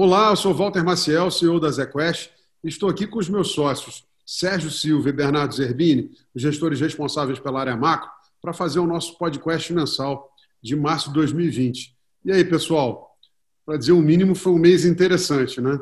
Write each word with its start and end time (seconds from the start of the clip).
Olá, 0.00 0.30
eu 0.30 0.36
sou 0.36 0.54
Walter 0.54 0.84
Maciel, 0.84 1.28
CEO 1.28 1.58
da 1.58 1.72
ZQuest. 1.72 2.30
Estou 2.62 2.88
aqui 2.88 3.04
com 3.04 3.18
os 3.18 3.28
meus 3.28 3.50
sócios, 3.50 4.06
Sérgio 4.24 4.70
Silva 4.70 5.08
e 5.08 5.12
Bernardo 5.12 5.52
Zerbini, 5.52 6.12
os 6.32 6.40
gestores 6.40 6.80
responsáveis 6.80 7.40
pela 7.40 7.58
área 7.58 7.76
macro, 7.76 8.08
para 8.40 8.52
fazer 8.52 8.78
o 8.78 8.86
nosso 8.86 9.18
podcast 9.18 9.72
mensal 9.72 10.32
de 10.62 10.76
março 10.76 11.08
de 11.08 11.14
2020. 11.14 11.96
E 12.24 12.30
aí, 12.30 12.44
pessoal? 12.44 13.18
Para 13.66 13.76
dizer 13.76 13.90
o 13.90 14.00
mínimo, 14.00 14.36
foi 14.36 14.52
um 14.52 14.58
mês 14.58 14.84
interessante, 14.84 15.60
né? 15.60 15.76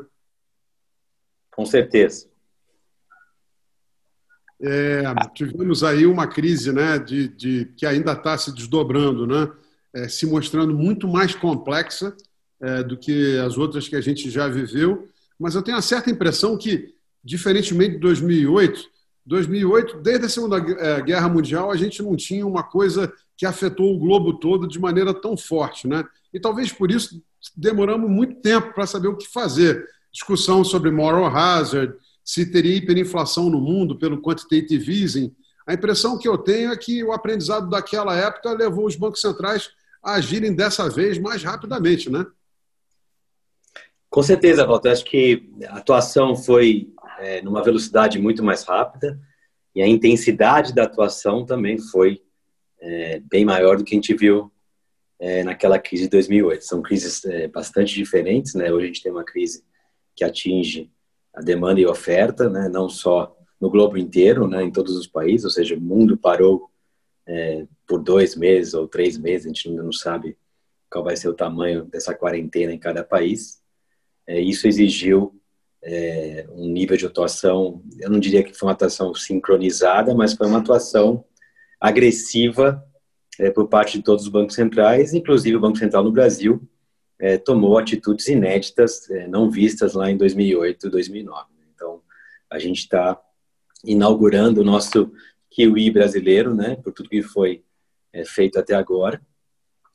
Com 1.51 1.67
certeza. 1.67 2.27
É, 4.59 5.03
tivemos 5.35 5.83
aí 5.83 6.07
uma 6.07 6.25
crise 6.25 6.71
né, 6.73 6.97
de, 6.97 7.27
de 7.27 7.65
que 7.77 7.85
ainda 7.85 8.13
está 8.13 8.35
se 8.35 8.51
desdobrando, 8.51 9.27
né, 9.27 9.47
é, 9.93 10.07
se 10.07 10.25
mostrando 10.25 10.73
muito 10.73 11.07
mais 11.07 11.35
complexa 11.35 12.17
é, 12.61 12.83
do 12.83 12.97
que 12.97 13.37
as 13.39 13.57
outras 13.57 13.87
que 13.87 13.95
a 13.95 14.01
gente 14.01 14.29
já 14.29 14.47
viveu, 14.47 15.07
mas 15.39 15.55
eu 15.55 15.61
tenho 15.61 15.77
a 15.77 15.81
certa 15.81 16.09
impressão 16.09 16.57
que, 16.57 16.93
diferentemente 17.23 17.93
de 17.93 17.99
2008, 17.99 18.89
2008, 19.25 19.97
desde 19.97 20.25
a 20.25 20.29
Segunda 20.29 20.57
é, 20.57 21.01
Guerra 21.01 21.27
Mundial, 21.27 21.69
a 21.69 21.75
gente 21.75 22.01
não 22.01 22.15
tinha 22.15 22.47
uma 22.47 22.63
coisa 22.63 23.11
que 23.35 23.45
afetou 23.45 23.93
o 23.93 23.99
globo 23.99 24.39
todo 24.39 24.67
de 24.67 24.79
maneira 24.79 25.13
tão 25.13 25.35
forte. 25.35 25.87
Né? 25.87 26.03
E 26.33 26.39
talvez 26.39 26.71
por 26.71 26.89
isso 26.89 27.21
demoramos 27.55 28.09
muito 28.09 28.35
tempo 28.35 28.73
para 28.73 28.87
saber 28.87 29.09
o 29.09 29.17
que 29.17 29.27
fazer. 29.27 29.85
Discussão 30.11 30.63
sobre 30.63 30.89
moral 30.89 31.27
hazard, 31.27 31.93
se 32.23 32.45
teria 32.45 32.75
hiperinflação 32.75 33.49
no 33.49 33.59
mundo 33.59 33.97
pelo 33.97 34.21
quantitative 34.21 35.03
easing. 35.03 35.35
A 35.67 35.73
impressão 35.73 36.17
que 36.17 36.27
eu 36.27 36.37
tenho 36.37 36.71
é 36.71 36.77
que 36.77 37.03
o 37.03 37.11
aprendizado 37.11 37.69
daquela 37.69 38.15
época 38.15 38.53
levou 38.53 38.85
os 38.85 38.95
bancos 38.95 39.21
centrais 39.21 39.69
a 40.01 40.13
agirem 40.13 40.55
dessa 40.55 40.89
vez 40.89 41.19
mais 41.19 41.43
rapidamente, 41.43 42.09
né? 42.09 42.25
Com 44.17 44.23
certeza, 44.23 44.65
Walter. 44.65 44.89
Acho 44.89 45.05
que 45.05 45.47
a 45.67 45.77
atuação 45.77 46.35
foi 46.35 46.91
é, 47.19 47.39
numa 47.43 47.63
velocidade 47.63 48.17
muito 48.17 48.43
mais 48.43 48.63
rápida 48.63 49.21
e 49.75 49.79
a 49.79 49.87
intensidade 49.87 50.73
da 50.73 50.85
atuação 50.85 51.45
também 51.45 51.77
foi 51.77 52.23
é, 52.81 53.19
bem 53.19 53.45
maior 53.45 53.77
do 53.77 53.83
que 53.83 53.93
a 53.93 53.95
gente 53.95 54.15
viu 54.15 54.51
é, 55.19 55.43
naquela 55.43 55.77
crise 55.77 56.05
de 56.05 56.09
2008. 56.09 56.65
São 56.65 56.81
crises 56.81 57.23
é, 57.25 57.47
bastante 57.47 57.93
diferentes, 57.93 58.55
né? 58.55 58.73
Hoje 58.73 58.85
a 58.85 58.87
gente 58.87 59.03
tem 59.03 59.11
uma 59.11 59.23
crise 59.23 59.63
que 60.15 60.23
atinge 60.23 60.91
a 61.31 61.41
demanda 61.41 61.79
e 61.79 61.85
a 61.85 61.91
oferta, 61.91 62.49
né? 62.49 62.67
Não 62.67 62.89
só 62.89 63.37
no 63.61 63.69
globo 63.69 63.99
inteiro, 63.99 64.47
né? 64.47 64.63
Em 64.63 64.71
todos 64.71 64.97
os 64.97 65.05
países, 65.05 65.45
ou 65.45 65.51
seja, 65.51 65.75
o 65.75 65.79
mundo 65.79 66.17
parou 66.17 66.71
é, 67.27 67.67
por 67.87 68.01
dois 68.01 68.35
meses 68.35 68.73
ou 68.73 68.87
três 68.87 69.15
meses. 69.15 69.45
A 69.45 69.49
gente 69.49 69.69
ainda 69.69 69.83
não 69.83 69.93
sabe 69.93 70.35
qual 70.89 71.03
vai 71.03 71.15
ser 71.15 71.29
o 71.29 71.35
tamanho 71.35 71.85
dessa 71.85 72.15
quarentena 72.15 72.73
em 72.73 72.79
cada 72.79 73.03
país. 73.03 73.61
É, 74.27 74.39
isso 74.39 74.67
exigiu 74.67 75.33
é, 75.81 76.45
um 76.51 76.67
nível 76.67 76.97
de 76.97 77.05
atuação, 77.05 77.81
eu 77.99 78.09
não 78.09 78.19
diria 78.19 78.43
que 78.43 78.53
foi 78.53 78.67
uma 78.67 78.73
atuação 78.73 79.13
sincronizada, 79.15 80.13
mas 80.13 80.33
foi 80.33 80.47
uma 80.47 80.59
atuação 80.59 81.23
agressiva 81.79 82.83
é, 83.39 83.49
por 83.49 83.67
parte 83.67 83.97
de 83.97 84.03
todos 84.03 84.25
os 84.25 84.29
bancos 84.29 84.55
centrais, 84.55 85.13
inclusive 85.13 85.55
o 85.55 85.61
Banco 85.61 85.77
Central 85.77 86.03
no 86.03 86.11
Brasil 86.11 86.61
é, 87.19 87.37
tomou 87.37 87.77
atitudes 87.77 88.27
inéditas, 88.27 89.09
é, 89.09 89.27
não 89.27 89.49
vistas 89.49 89.93
lá 89.93 90.09
em 90.09 90.17
2008, 90.17 90.89
2009. 90.89 91.47
Então, 91.73 92.01
a 92.49 92.59
gente 92.59 92.79
está 92.79 93.19
inaugurando 93.83 94.61
o 94.61 94.63
nosso 94.63 95.11
Kiwi 95.49 95.89
brasileiro, 95.91 96.53
né, 96.53 96.75
por 96.75 96.93
tudo 96.93 97.09
que 97.09 97.21
foi 97.21 97.63
é, 98.13 98.23
feito 98.25 98.59
até 98.59 98.75
agora, 98.75 99.21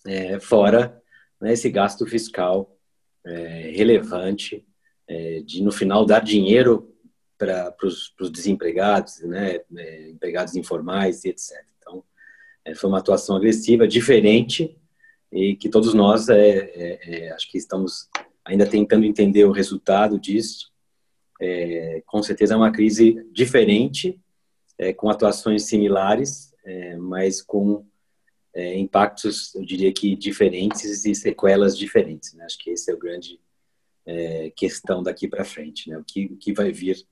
é, 0.07 0.41
fora 0.41 1.01
né, 1.41 1.53
esse 1.53 1.71
gasto 1.71 2.07
fiscal 2.07 2.77
é, 3.27 3.73
relevante 3.75 4.67
de, 5.45 5.63
no 5.63 5.71
final, 5.71 6.07
dar 6.07 6.21
dinheiro 6.21 6.91
para 7.37 7.75
os 7.85 8.31
desempregados, 8.31 9.21
né, 9.21 9.61
empregados 10.09 10.57
informais 10.57 11.23
e 11.25 11.29
etc. 11.29 11.53
É, 12.65 12.75
foi 12.75 12.89
uma 12.89 12.99
atuação 12.99 13.37
agressiva, 13.37 13.89
diferente, 13.89 14.77
e 15.31 15.57
que 15.57 15.69
todos 15.69 15.95
nós, 15.95 16.29
é, 16.29 16.59
é, 16.59 17.27
é, 17.27 17.33
acho 17.33 17.51
que 17.51 17.59
estamos 17.59 18.09
ainda 18.45 18.67
tentando 18.67 19.05
entender 19.05 19.45
o 19.45 19.53
resultado 19.53 20.19
disso. 20.19 20.71
É, 21.41 22.03
com 22.07 22.23
certeza 22.23 22.55
é 22.55 22.57
uma 22.57 22.71
crise 22.71 23.27
diferente, 23.33 24.21
é, 24.79 24.93
com 24.93 25.11
atuações 25.11 25.65
similares, 25.65 26.53
mas 27.01 27.43
com 27.43 27.85
impactos, 28.55 29.55
eu 29.55 29.65
diria 29.65 29.93
que 29.93 30.15
diferentes 30.15 31.05
e 31.05 31.15
sequelas 31.15 31.77
diferentes. 31.77 32.35
Né? 32.35 32.45
Acho 32.45 32.59
que 32.59 32.71
esse 32.71 32.91
é 32.91 32.95
o 32.95 32.99
grande 32.99 33.41
questão 34.57 35.03
daqui 35.03 35.29
para 35.29 35.45
frente, 35.45 35.89
né? 35.89 35.97
O 35.97 36.03
que, 36.03 36.27
o 36.27 36.37
que 36.37 36.53
vai 36.53 36.73
vir 36.73 37.07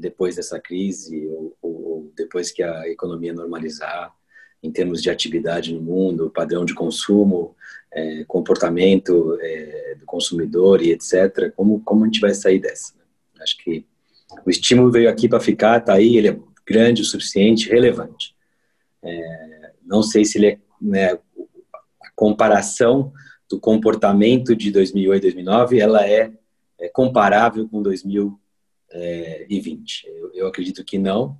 depois 0.00 0.36
dessa 0.36 0.58
crise 0.58 1.26
ou, 1.28 1.54
ou 1.60 2.12
depois 2.16 2.50
que 2.50 2.62
a 2.62 2.88
economia 2.88 3.34
normalizar 3.34 4.16
em 4.62 4.70
termos 4.70 5.02
de 5.02 5.10
atividade 5.10 5.72
no 5.72 5.80
mundo, 5.80 6.30
padrão 6.30 6.64
de 6.64 6.74
consumo, 6.74 7.54
é, 7.92 8.24
comportamento 8.24 9.38
é, 9.40 9.96
do 9.98 10.04
consumidor 10.04 10.82
e 10.82 10.90
etc. 10.90 11.52
Como, 11.54 11.80
como 11.80 12.02
a 12.02 12.06
gente 12.06 12.20
vai 12.20 12.34
sair 12.34 12.58
dessa? 12.58 12.94
Né? 12.94 13.04
Acho 13.40 13.56
que 13.58 13.84
o 14.44 14.50
estímulo 14.50 14.90
veio 14.90 15.08
aqui 15.08 15.28
para 15.28 15.40
ficar, 15.40 15.78
está 15.78 15.94
aí, 15.94 16.16
ele 16.16 16.28
é 16.28 16.38
grande 16.66 17.02
o 17.02 17.04
suficiente, 17.04 17.68
relevante. 17.68 18.34
É, 19.02 19.55
não 19.86 20.02
sei 20.02 20.24
se 20.24 20.38
ele 20.38 20.46
é 20.46 20.58
né, 20.80 21.12
a 21.12 21.20
comparação 22.14 23.12
do 23.48 23.60
comportamento 23.60 24.54
de 24.56 24.70
2008 24.70 25.18
e 25.18 25.32
2009, 25.32 25.78
ela 25.80 26.06
é, 26.06 26.32
é 26.78 26.88
comparável 26.88 27.68
com 27.68 27.80
2020. 27.82 28.38
É, 28.90 30.10
eu, 30.10 30.32
eu 30.34 30.46
acredito 30.46 30.84
que 30.84 30.98
não, 30.98 31.38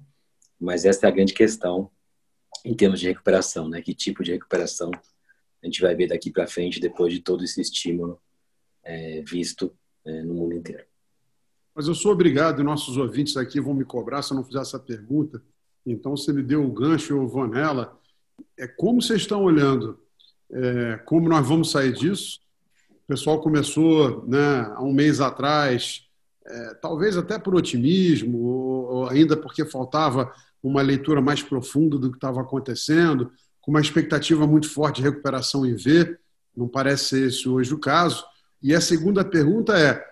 mas 0.58 0.84
essa 0.84 1.06
é 1.06 1.08
a 1.08 1.12
grande 1.12 1.34
questão 1.34 1.90
em 2.64 2.74
termos 2.74 3.00
de 3.00 3.06
recuperação, 3.06 3.68
né? 3.68 3.82
Que 3.82 3.94
tipo 3.94 4.24
de 4.24 4.32
recuperação 4.32 4.90
a 5.62 5.66
gente 5.66 5.80
vai 5.80 5.94
ver 5.94 6.08
daqui 6.08 6.30
para 6.30 6.46
frente 6.46 6.80
depois 6.80 7.12
de 7.12 7.20
todo 7.20 7.44
esse 7.44 7.60
estímulo 7.60 8.20
é, 8.82 9.22
visto 9.22 9.72
é, 10.04 10.22
no 10.22 10.34
mundo 10.34 10.54
inteiro. 10.54 10.84
Mas 11.74 11.88
eu 11.88 11.94
sou 11.94 12.12
obrigado, 12.12 12.64
nossos 12.64 12.96
ouvintes 12.96 13.36
aqui 13.36 13.60
vão 13.60 13.74
me 13.74 13.84
cobrar 13.84 14.22
se 14.22 14.32
eu 14.32 14.36
não 14.36 14.44
fizer 14.44 14.60
essa 14.60 14.78
pergunta. 14.78 15.42
Então, 15.84 16.16
você 16.16 16.32
me 16.32 16.42
deu 16.42 16.64
o 16.64 16.72
gancho, 16.72 17.12
eu 17.12 17.28
vou 17.28 17.46
nela. 17.46 18.00
É 18.58 18.66
como 18.66 19.02
vocês 19.02 19.22
estão 19.22 19.42
olhando? 19.42 19.98
É, 20.52 20.96
como 21.04 21.28
nós 21.28 21.46
vamos 21.46 21.70
sair 21.70 21.92
disso? 21.92 22.40
O 22.90 23.06
pessoal 23.06 23.40
começou 23.40 24.26
né, 24.26 24.72
há 24.74 24.82
um 24.82 24.92
mês 24.92 25.20
atrás, 25.20 26.06
é, 26.46 26.74
talvez 26.74 27.16
até 27.16 27.38
por 27.38 27.54
otimismo, 27.54 28.38
ou, 28.38 28.84
ou 28.84 29.08
ainda 29.08 29.36
porque 29.36 29.64
faltava 29.64 30.32
uma 30.62 30.82
leitura 30.82 31.20
mais 31.20 31.42
profunda 31.42 31.98
do 31.98 32.10
que 32.10 32.16
estava 32.16 32.40
acontecendo, 32.40 33.30
com 33.60 33.70
uma 33.70 33.80
expectativa 33.80 34.46
muito 34.46 34.68
forte 34.70 34.96
de 34.96 35.02
recuperação 35.02 35.64
em 35.64 35.74
V. 35.74 36.16
Não 36.56 36.68
parece 36.68 37.04
ser 37.04 37.26
esse 37.28 37.48
hoje 37.48 37.74
o 37.74 37.78
caso. 37.78 38.24
E 38.62 38.74
a 38.74 38.80
segunda 38.80 39.24
pergunta 39.24 39.78
é: 39.78 40.02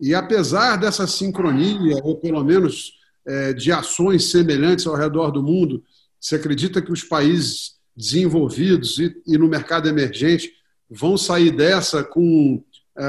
e 0.00 0.14
apesar 0.14 0.76
dessa 0.76 1.06
sincronia, 1.06 1.96
ou 2.02 2.16
pelo 2.16 2.44
menos 2.44 2.92
é, 3.26 3.52
de 3.52 3.72
ações 3.72 4.30
semelhantes 4.30 4.86
ao 4.86 4.94
redor 4.94 5.30
do 5.30 5.42
mundo, 5.42 5.82
você 6.24 6.36
acredita 6.36 6.80
que 6.80 6.90
os 6.90 7.04
países 7.04 7.74
desenvolvidos 7.94 8.98
e, 8.98 9.14
e 9.26 9.36
no 9.36 9.46
mercado 9.46 9.90
emergente 9.90 10.50
vão 10.88 11.18
sair 11.18 11.50
dessa 11.50 12.02
com 12.02 12.64
é, 12.96 13.02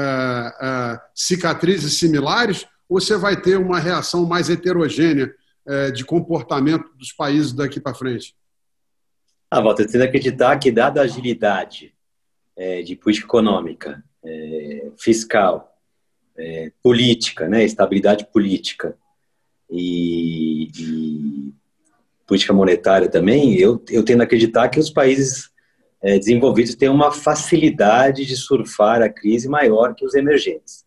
é, 0.60 1.00
cicatrizes 1.14 1.94
similares? 1.94 2.66
Ou 2.86 3.00
você 3.00 3.16
vai 3.16 3.40
ter 3.40 3.56
uma 3.56 3.78
reação 3.78 4.26
mais 4.26 4.50
heterogênea 4.50 5.34
é, 5.66 5.90
de 5.90 6.04
comportamento 6.04 6.94
dos 6.94 7.10
países 7.10 7.54
daqui 7.54 7.80
para 7.80 7.94
frente? 7.94 8.36
Ah, 9.50 9.62
Walter, 9.62 9.86
tendo 9.86 10.02
que 10.02 10.08
acreditar 10.08 10.58
que, 10.58 10.70
dada 10.70 11.00
a 11.00 11.04
agilidade 11.04 11.94
é, 12.54 12.82
de 12.82 12.94
política 12.96 13.26
econômica, 13.26 14.04
é, 14.22 14.90
fiscal, 14.98 15.74
é, 16.36 16.70
política, 16.82 17.48
né, 17.48 17.64
estabilidade 17.64 18.26
política 18.26 18.94
e, 19.70 20.70
e, 20.78 21.54
política 22.26 22.52
monetária 22.52 23.08
também, 23.08 23.54
eu, 23.54 23.82
eu 23.90 24.04
tendo 24.04 24.20
a 24.20 24.24
acreditar 24.24 24.68
que 24.68 24.80
os 24.80 24.90
países 24.90 25.50
é, 26.02 26.18
desenvolvidos 26.18 26.74
têm 26.74 26.88
uma 26.88 27.12
facilidade 27.12 28.24
de 28.24 28.36
surfar 28.36 29.02
a 29.02 29.08
crise 29.08 29.48
maior 29.48 29.94
que 29.94 30.04
os 30.04 30.14
emergentes. 30.14 30.84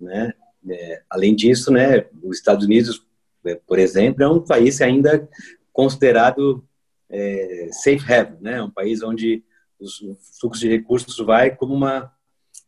Né? 0.00 0.32
É, 0.68 1.02
além 1.08 1.34
disso, 1.34 1.70
né, 1.70 2.06
os 2.22 2.38
Estados 2.38 2.64
Unidos 2.64 3.04
né, 3.44 3.58
por 3.66 3.78
exemplo, 3.78 4.22
é 4.22 4.28
um 4.28 4.40
país 4.40 4.80
ainda 4.80 5.28
considerado 5.72 6.64
é, 7.08 7.68
safe 7.72 8.12
haven, 8.12 8.38
né? 8.40 8.62
Um 8.62 8.70
país 8.70 9.02
onde 9.02 9.42
os, 9.78 10.00
o 10.02 10.16
fluxo 10.38 10.60
de 10.60 10.68
recursos 10.68 11.16
vai 11.18 11.54
como 11.54 11.74
uma 11.74 12.12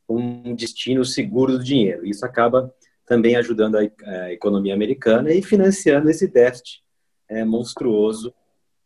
um 0.08 0.55
destino 0.55 1.05
seguro 1.05 1.56
do 1.56 1.65
dinheiro. 1.65 2.05
Isso 2.06 2.25
acaba 2.25 2.75
também 3.06 3.37
ajudando 3.37 3.76
a, 3.76 3.81
a 3.81 4.32
economia 4.32 4.75
americana 4.75 5.32
e 5.32 5.43
financiando 5.43 6.11
esse 6.11 6.26
déficit 6.26 6.81
é, 7.32 7.44
monstruoso 7.44 8.34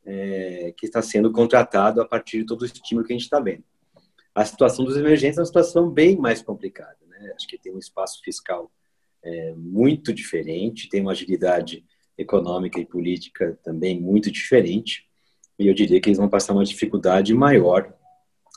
é, 0.04 0.72
que 0.76 0.86
está 0.86 1.02
sendo 1.02 1.32
contratado 1.32 2.00
a 2.00 2.06
partir 2.06 2.38
de 2.38 2.46
todo 2.46 2.62
o 2.62 2.64
estímulo 2.64 3.06
que 3.06 3.12
a 3.12 3.16
gente 3.16 3.24
está 3.24 3.40
vendo. 3.40 3.64
A 4.34 4.44
situação 4.44 4.84
dos 4.84 4.96
emergentes 4.96 5.38
é 5.38 5.40
uma 5.40 5.46
situação 5.46 5.90
bem 5.90 6.16
mais 6.16 6.42
complicada. 6.42 6.96
Né? 7.08 7.32
Acho 7.34 7.48
que 7.48 7.58
tem 7.58 7.72
um 7.72 7.78
espaço 7.78 8.22
fiscal 8.22 8.70
é, 9.22 9.54
muito 9.56 10.12
diferente, 10.12 10.88
tem 10.88 11.00
uma 11.00 11.12
agilidade 11.12 11.84
econômica 12.16 12.78
e 12.78 12.86
política 12.86 13.58
também 13.64 14.00
muito 14.00 14.30
diferente. 14.30 15.06
E 15.58 15.66
eu 15.66 15.74
diria 15.74 16.00
que 16.00 16.08
eles 16.08 16.18
vão 16.18 16.28
passar 16.28 16.52
uma 16.52 16.64
dificuldade 16.64 17.34
maior 17.34 17.92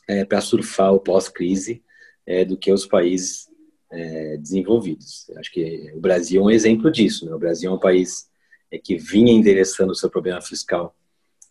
é, 0.08 0.24
para 0.24 0.42
surfar 0.42 0.94
o 0.94 1.00
pós-crise 1.00 1.84
é, 2.26 2.46
do 2.46 2.58
que 2.58 2.72
os 2.72 2.86
países 2.86 3.48
é, 3.92 4.38
desenvolvidos. 4.38 5.30
Acho 5.38 5.52
que 5.52 5.92
o 5.96 6.00
Brasil 6.00 6.42
é 6.42 6.46
um 6.46 6.52
exemplo 6.52 6.92
disso. 6.92 7.26
Né? 7.26 7.34
O 7.34 7.40
Brasil 7.40 7.72
é 7.72 7.74
um 7.74 7.80
país 7.80 8.29
é, 8.72 8.78
que 8.78 8.98
vinha 8.98 9.34
endereçando 9.34 9.92
o 9.92 9.96
seu 9.96 10.10
problema 10.10 10.42
fiscal 10.42 10.96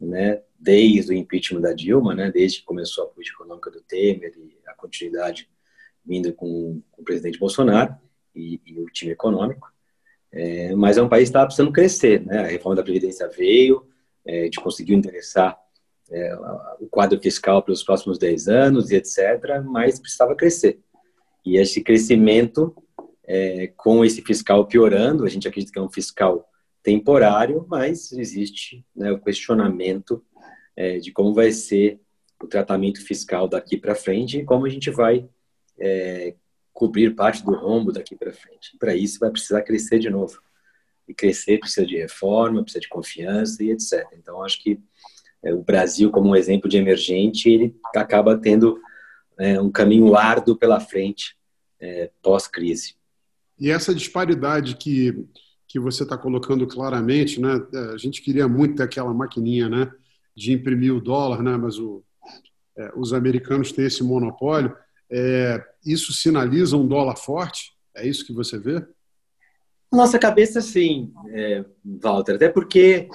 né, 0.01 0.41
desde 0.59 1.13
o 1.13 1.15
impeachment 1.15 1.61
da 1.61 1.73
Dilma, 1.73 2.15
né, 2.15 2.31
desde 2.31 2.61
que 2.61 2.65
começou 2.65 3.05
a 3.05 3.09
política 3.09 3.43
econômica 3.43 3.71
do 3.71 3.81
Temer 3.81 4.33
e 4.37 4.57
a 4.67 4.75
continuidade 4.75 5.49
vindo 6.05 6.33
com, 6.33 6.81
com 6.91 7.03
o 7.03 7.05
presidente 7.05 7.39
Bolsonaro 7.39 7.95
e, 8.35 8.61
e 8.65 8.81
o 8.81 8.87
time 8.87 9.13
econômico. 9.13 9.71
É, 10.31 10.75
mas 10.75 10.97
é 10.97 11.03
um 11.03 11.09
país 11.09 11.25
que 11.25 11.31
estava 11.31 11.47
precisando 11.47 11.73
crescer. 11.73 12.25
Né? 12.25 12.39
A 12.39 12.47
reforma 12.47 12.77
da 12.77 12.83
Previdência 12.83 13.29
veio, 13.29 13.87
é, 14.25 14.43
a 14.43 14.45
gente 14.45 14.61
conseguiu 14.61 14.97
endereçar 14.97 15.59
é, 16.11 16.35
o 16.81 16.87
quadro 16.87 17.21
fiscal 17.21 17.63
para 17.63 17.73
os 17.73 17.83
próximos 17.83 18.19
10 18.19 18.49
anos 18.49 18.91
e 18.91 18.97
etc., 18.97 19.63
mas 19.65 19.99
precisava 19.99 20.35
crescer. 20.35 20.81
E 21.45 21.57
esse 21.57 21.83
crescimento, 21.83 22.75
é, 23.27 23.69
com 23.77 24.05
esse 24.05 24.23
fiscal 24.23 24.67
piorando, 24.67 25.25
a 25.25 25.29
gente 25.29 25.49
acredita 25.49 25.73
que 25.73 25.79
é 25.79 25.83
um 25.83 25.91
fiscal 25.91 26.49
temporário, 26.89 27.67
mas 27.69 28.13
existe 28.13 28.83
né, 28.97 29.13
o 29.13 29.21
questionamento 29.21 30.25
é, 30.75 30.99
de 30.99 31.13
como 31.13 31.35
vai 31.35 31.53
ser 31.53 32.01
o 32.43 32.47
tratamento 32.47 33.05
fiscal 33.05 33.47
daqui 33.47 33.77
para 33.77 33.95
frente 33.95 34.39
e 34.39 34.45
como 34.45 34.65
a 34.65 34.71
gente 34.71 34.91
vai 34.91 35.29
é, 35.79 36.35
cobrir 36.73 37.15
parte 37.15 37.45
do 37.45 37.55
rombo 37.55 37.93
daqui 37.93 38.17
para 38.17 38.33
frente. 38.33 38.75
Para 38.79 38.97
isso, 38.97 39.19
vai 39.19 39.31
precisar 39.31 39.61
crescer 39.61 39.99
de 39.99 40.09
novo. 40.09 40.41
E 41.07 41.13
crescer 41.13 41.59
precisa 41.59 41.87
de 41.87 41.99
reforma, 41.99 42.63
precisa 42.63 42.81
de 42.81 42.89
confiança 42.89 43.63
e 43.63 43.71
etc. 43.71 44.07
Então, 44.15 44.43
acho 44.43 44.63
que 44.63 44.81
é, 45.43 45.53
o 45.53 45.63
Brasil, 45.63 46.11
como 46.11 46.31
um 46.31 46.37
exemplo 46.37 46.71
de 46.71 46.79
emergente, 46.79 47.51
ele 47.51 47.77
acaba 47.95 48.35
tendo 48.39 48.81
é, 49.39 49.61
um 49.61 49.71
caminho 49.71 50.17
árduo 50.17 50.57
pela 50.57 50.81
frente 50.81 51.37
é, 51.79 52.11
pós-crise. 52.23 52.95
E 53.59 53.71
essa 53.71 53.95
disparidade 53.95 54.77
que, 54.77 55.13
que 55.69 55.79
você 55.79 56.03
está 56.03 56.17
colocando 56.17 56.67
claramente, 56.67 57.41
né? 57.41 57.61
A 57.93 57.99
gente 57.99 58.23
queria 58.23 58.49
muito 58.49 58.77
ter 58.77 58.85
aquela 58.85 59.13
maquininha, 59.13 59.69
né? 59.69 59.93
De 60.35 60.53
imprimir 60.53 60.95
o 60.95 61.01
dólar, 61.01 61.43
né? 61.43 61.57
Mas 61.57 61.79
o, 61.79 62.03
é, 62.77 62.93
os 62.97 63.13
americanos 63.13 63.71
têm 63.71 63.85
esse 63.85 64.03
monopólio. 64.03 64.75
É, 65.11 65.63
isso 65.85 66.13
sinaliza 66.13 66.77
um 66.77 66.87
dólar 66.87 67.17
forte? 67.17 67.73
É 67.95 68.07
isso 68.07 68.27
que 68.27 68.33
você 68.33 68.59
vê? 68.59 68.85
Nossa 69.93 70.19
cabeça, 70.19 70.61
sim, 70.61 71.13
é, 71.31 71.65
Walter. 71.85 72.35
Até 72.35 72.49
porque 72.49 73.09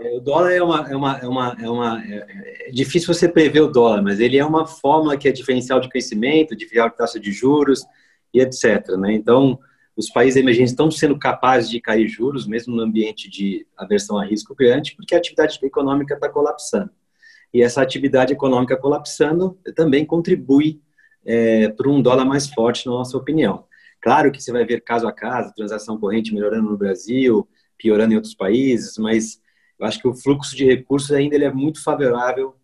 é, 0.00 0.16
o 0.16 0.20
dólar 0.20 0.52
é 0.52 0.62
uma, 0.62 0.90
é 0.90 0.96
uma, 0.96 1.18
é 1.18 1.26
uma, 1.26 1.56
é 1.60 1.70
uma 1.70 2.04
é, 2.04 2.26
é, 2.68 2.70
difícil 2.72 3.12
você 3.12 3.28
prever 3.28 3.60
o 3.60 3.68
dólar, 3.68 4.02
mas 4.02 4.20
ele 4.20 4.38
é 4.38 4.44
uma 4.44 4.66
fórmula 4.66 5.16
que 5.16 5.28
é 5.28 5.32
diferencial 5.32 5.80
de 5.80 5.88
crescimento, 5.88 6.56
diferencial 6.56 6.90
de 6.90 6.96
taxa 6.96 7.18
de 7.18 7.32
juros 7.32 7.84
e 8.32 8.40
etc. 8.40 8.86
Né? 8.98 9.14
Então, 9.14 9.58
os 10.00 10.08
países 10.08 10.40
emergentes 10.40 10.72
estão 10.72 10.90
sendo 10.90 11.18
capazes 11.18 11.68
de 11.68 11.80
cair 11.80 12.08
juros, 12.08 12.46
mesmo 12.46 12.74
no 12.74 12.82
ambiente 12.82 13.28
de 13.28 13.66
aversão 13.76 14.18
a 14.18 14.24
risco 14.24 14.54
grande, 14.54 14.96
porque 14.96 15.14
a 15.14 15.18
atividade 15.18 15.58
econômica 15.62 16.14
está 16.14 16.28
colapsando. 16.28 16.90
E 17.52 17.62
essa 17.62 17.82
atividade 17.82 18.32
econômica 18.32 18.76
colapsando 18.76 19.58
também 19.76 20.04
contribui 20.04 20.80
é, 21.24 21.68
para 21.68 21.88
um 21.90 22.00
dólar 22.00 22.24
mais 22.24 22.48
forte, 22.48 22.86
na 22.86 22.92
nossa 22.92 23.16
opinião. 23.16 23.64
Claro 24.00 24.32
que 24.32 24.42
você 24.42 24.50
vai 24.50 24.64
ver 24.64 24.80
caso 24.80 25.06
a 25.06 25.12
caso, 25.12 25.52
transação 25.54 25.98
corrente 25.98 26.32
melhorando 26.32 26.70
no 26.70 26.78
Brasil, 26.78 27.46
piorando 27.76 28.14
em 28.14 28.16
outros 28.16 28.34
países, 28.34 28.96
mas 28.96 29.38
eu 29.78 29.86
acho 29.86 30.00
que 30.00 30.08
o 30.08 30.14
fluxo 30.14 30.56
de 30.56 30.64
recursos 30.64 31.10
ainda 31.10 31.34
ele 31.34 31.44
é 31.44 31.52
muito 31.52 31.82
favorável 31.82 32.56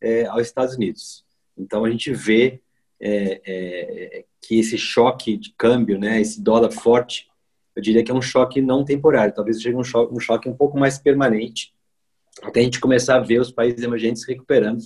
é, 0.00 0.26
aos 0.26 0.42
Estados 0.42 0.74
Unidos. 0.74 1.24
Então 1.56 1.84
a 1.84 1.90
gente 1.90 2.12
vê 2.12 2.60
é, 3.00 3.40
é, 3.46 4.24
que 4.42 4.58
esse 4.58 4.76
choque 4.76 5.36
de 5.36 5.54
câmbio, 5.56 5.98
né, 5.98 6.20
esse 6.20 6.42
dólar 6.42 6.70
forte, 6.70 7.28
eu 7.74 7.82
diria 7.82 8.04
que 8.04 8.10
é 8.10 8.14
um 8.14 8.22
choque 8.22 8.60
não 8.60 8.84
temporário, 8.84 9.34
talvez 9.34 9.62
seja 9.62 9.76
um 9.76 9.84
choque, 9.84 10.14
um 10.14 10.20
choque 10.20 10.48
um 10.48 10.56
pouco 10.56 10.78
mais 10.78 10.98
permanente, 10.98 11.72
até 12.42 12.60
a 12.60 12.62
gente 12.62 12.80
começar 12.80 13.16
a 13.16 13.20
ver 13.20 13.40
os 13.40 13.50
países 13.50 13.82
emergentes 13.82 14.24
recuperando 14.24 14.82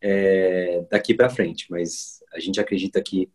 é, 0.00 0.84
daqui 0.90 1.14
para 1.14 1.30
frente. 1.30 1.66
Mas 1.70 2.22
a 2.32 2.40
gente 2.40 2.60
acredita 2.60 2.98
aqui 2.98 3.30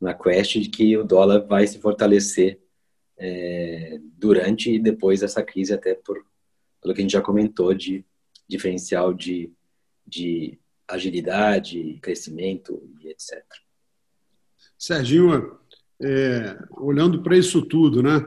na 0.00 0.14
Quest 0.14 0.58
de 0.58 0.68
que 0.68 0.96
o 0.96 1.04
dólar 1.04 1.46
vai 1.46 1.66
se 1.66 1.78
fortalecer 1.78 2.60
é, 3.16 3.98
durante 4.18 4.72
e 4.72 4.78
depois 4.78 5.20
dessa 5.20 5.42
crise, 5.42 5.72
até 5.72 5.94
por, 5.94 6.24
pelo 6.80 6.94
que 6.94 7.00
a 7.00 7.02
gente 7.02 7.12
já 7.12 7.20
comentou 7.20 7.72
de 7.72 8.04
diferencial 8.48 9.14
de, 9.14 9.52
de 10.06 10.58
agilidade, 10.92 11.98
crescimento 12.02 12.82
e 13.00 13.08
etc. 13.08 13.42
Serginho, 14.78 15.58
é, 16.00 16.58
olhando 16.72 17.22
para 17.22 17.36
isso 17.36 17.62
tudo, 17.62 18.02
né? 18.02 18.26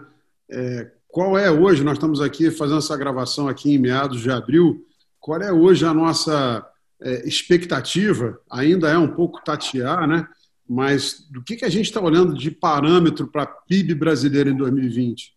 É, 0.50 0.92
qual 1.08 1.38
é 1.38 1.50
hoje? 1.50 1.84
Nós 1.84 1.98
estamos 1.98 2.22
aqui 2.22 2.52
fazendo 2.52 2.80
essa 2.80 2.98
gravação 2.98 3.48
aqui 3.48 3.74
em 3.74 3.78
meados 3.78 4.22
de 4.22 4.32
abril. 4.32 4.86
Qual 5.20 5.42
é 5.42 5.52
hoje 5.52 5.86
a 5.86 5.94
nossa 5.94 6.66
é, 7.02 7.28
expectativa? 7.28 8.40
Ainda 8.52 8.90
é 8.90 8.98
um 8.98 9.14
pouco 9.14 9.44
tatear, 9.44 10.08
né? 10.08 10.28
Mas 10.68 11.28
do 11.30 11.44
que, 11.44 11.56
que 11.56 11.66
a 11.66 11.70
gente 11.70 11.86
está 11.86 12.02
olhando 12.02 12.34
de 12.34 12.50
parâmetro 12.50 13.28
para 13.28 13.46
PIB 13.46 13.94
brasileiro 13.94 14.50
em 14.50 14.58
2020? 14.58 15.35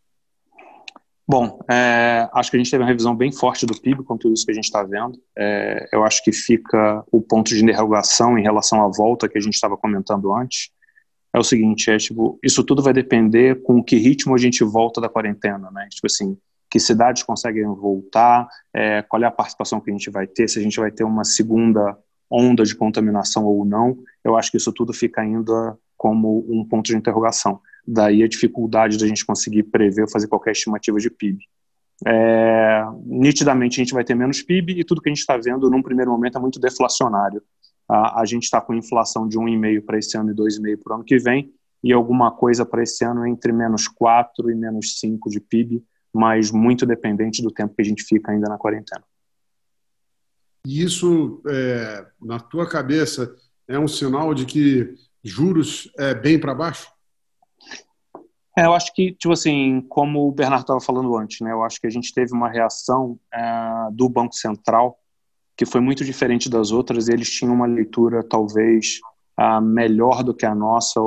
Bom, 1.31 1.61
é, 1.71 2.27
acho 2.33 2.51
que 2.51 2.57
a 2.57 2.59
gente 2.59 2.71
teve 2.71 2.83
uma 2.83 2.89
revisão 2.89 3.15
bem 3.15 3.31
forte 3.31 3.67
do 3.67 3.79
PIB 3.79 4.03
com 4.03 4.17
tudo 4.17 4.33
isso 4.33 4.47
que 4.47 4.53
a 4.53 4.55
gente 4.55 4.65
está 4.65 4.83
vendo. 4.83 5.21
É, 5.37 5.87
eu 5.93 6.03
acho 6.03 6.25
que 6.25 6.33
fica 6.33 7.05
o 7.13 7.21
ponto 7.21 7.49
de 7.49 7.63
interrogação 7.63 8.39
em 8.39 8.43
relação 8.43 8.83
à 8.83 8.89
volta 8.89 9.29
que 9.29 9.37
a 9.37 9.41
gente 9.41 9.53
estava 9.53 9.77
comentando 9.77 10.35
antes. 10.35 10.71
É 11.31 11.39
o 11.39 11.45
seguinte, 11.45 11.91
é 11.91 11.99
tipo, 11.99 12.39
isso 12.43 12.65
tudo 12.65 12.83
vai 12.83 12.95
depender 12.95 13.63
com 13.63 13.85
que 13.85 13.97
ritmo 13.97 14.35
a 14.35 14.39
gente 14.39 14.65
volta 14.65 15.03
da 15.03 15.09
quarentena, 15.11 15.71
né? 15.71 15.87
Tipo 15.91 16.07
assim, 16.07 16.39
que 16.71 16.81
cidades 16.81 17.23
conseguem 17.23 17.67
voltar, 17.67 18.49
é, 18.73 19.03
qual 19.03 19.23
é 19.23 19.27
a 19.27 19.31
participação 19.31 19.83
que 19.83 19.91
a 19.91 19.93
gente 19.93 20.09
vai 20.09 20.27
ter, 20.27 20.49
se 20.49 20.59
a 20.59 20.63
gente 20.63 20.81
vai 20.81 20.91
ter 20.91 21.05
uma 21.05 21.25
segunda 21.25 21.95
onda 22.31 22.65
de 22.65 22.75
contaminação 22.75 23.45
ou 23.45 23.67
não. 23.67 23.99
Eu 24.25 24.35
acho 24.35 24.51
que 24.51 24.57
isso 24.57 24.73
tudo 24.73 24.95
fica 24.95 25.21
ainda 25.21 25.77
como 25.95 26.47
um 26.49 26.65
ponto 26.65 26.87
de 26.87 26.97
interrogação. 26.97 27.61
Daí 27.91 28.23
a 28.23 28.29
dificuldade 28.29 28.99
da 28.99 29.07
gente 29.07 29.25
conseguir 29.25 29.63
prever 29.63 30.11
fazer 30.11 30.29
qualquer 30.29 30.53
estimativa 30.53 30.99
de 30.99 31.09
PIB. 31.09 31.39
É, 32.07 32.85
nitidamente 33.07 33.81
a 33.81 33.83
gente 33.85 33.95
vai 33.95 34.05
ter 34.05 34.15
menos 34.15 34.43
PIB 34.43 34.79
e 34.79 34.85
tudo 34.85 35.01
que 35.01 35.09
a 35.09 35.13
gente 35.13 35.21
está 35.21 35.39
vendo 35.39 35.71
num 35.71 35.83
primeiro 35.83 36.11
momento 36.11 36.37
é 36.37 36.41
muito 36.41 36.61
deflacionário. 36.61 37.43
A, 37.89 38.21
a 38.21 38.25
gente 38.27 38.45
está 38.45 38.61
com 38.61 38.75
inflação 38.75 39.27
de 39.27 39.39
1,5 39.39 39.87
para 39.87 39.99
esse 39.99 40.19
ano 40.19 40.31
e 40.31 40.35
2,5 40.35 40.83
para 40.85 40.93
o 40.93 40.95
ano 40.97 41.05
que 41.05 41.19
vem 41.19 41.51
e 41.83 41.91
alguma 41.91 42.31
coisa 42.31 42.67
para 42.67 42.83
esse 42.83 43.05
ano 43.07 43.27
entre 43.27 43.53
menos 43.53 43.89
4 43.89 44.51
e 44.51 44.55
menos 44.55 45.01
5 45.01 45.31
de 45.31 45.41
PIB, 45.41 45.83
mas 46.13 46.51
muito 46.51 46.85
dependente 46.85 47.43
do 47.43 47.51
tempo 47.51 47.75
que 47.75 47.81
a 47.81 47.85
gente 47.85 48.05
fica 48.05 48.33
ainda 48.33 48.49
na 48.49 48.59
quarentena. 48.59 49.03
E 50.67 50.83
isso, 50.83 51.41
é, 51.47 52.07
na 52.21 52.39
tua 52.39 52.69
cabeça, 52.69 53.35
é 53.67 53.79
um 53.79 53.89
sinal 53.89 54.35
de 54.35 54.45
que 54.45 54.95
juros 55.25 55.91
é 55.97 56.15
bem 56.15 56.39
para 56.39 56.55
baixo? 56.55 56.98
É, 58.59 58.67
eu 58.67 58.75
acho 58.75 58.93
que, 58.93 59.13
tipo 59.13 59.33
assim, 59.33 59.81
como 59.89 60.27
o 60.27 60.33
Bernardo 60.33 60.63
estava 60.63 60.81
falando 60.81 61.17
antes, 61.17 61.41
né, 61.41 61.53
eu 61.53 61.63
acho 61.63 61.81
que 61.81 61.87
a 61.87 61.91
gente 61.91 62.13
teve 62.13 62.33
uma 62.33 62.49
reação 62.49 63.17
é, 63.33 63.41
do 63.93 64.09
Banco 64.09 64.35
Central 64.35 64.99
que 65.57 65.65
foi 65.65 65.81
muito 65.81 66.05
diferente 66.05 66.51
das 66.51 66.73
outras. 66.73 67.09
Eles 67.09 67.31
tinham 67.31 67.55
uma 67.55 67.67
leitura, 67.67 68.23
talvez, 68.23 68.99
uh, 69.39 69.61
melhor 69.61 70.25
do 70.25 70.35
que 70.35 70.45
a 70.47 70.55
nossa 70.55 71.01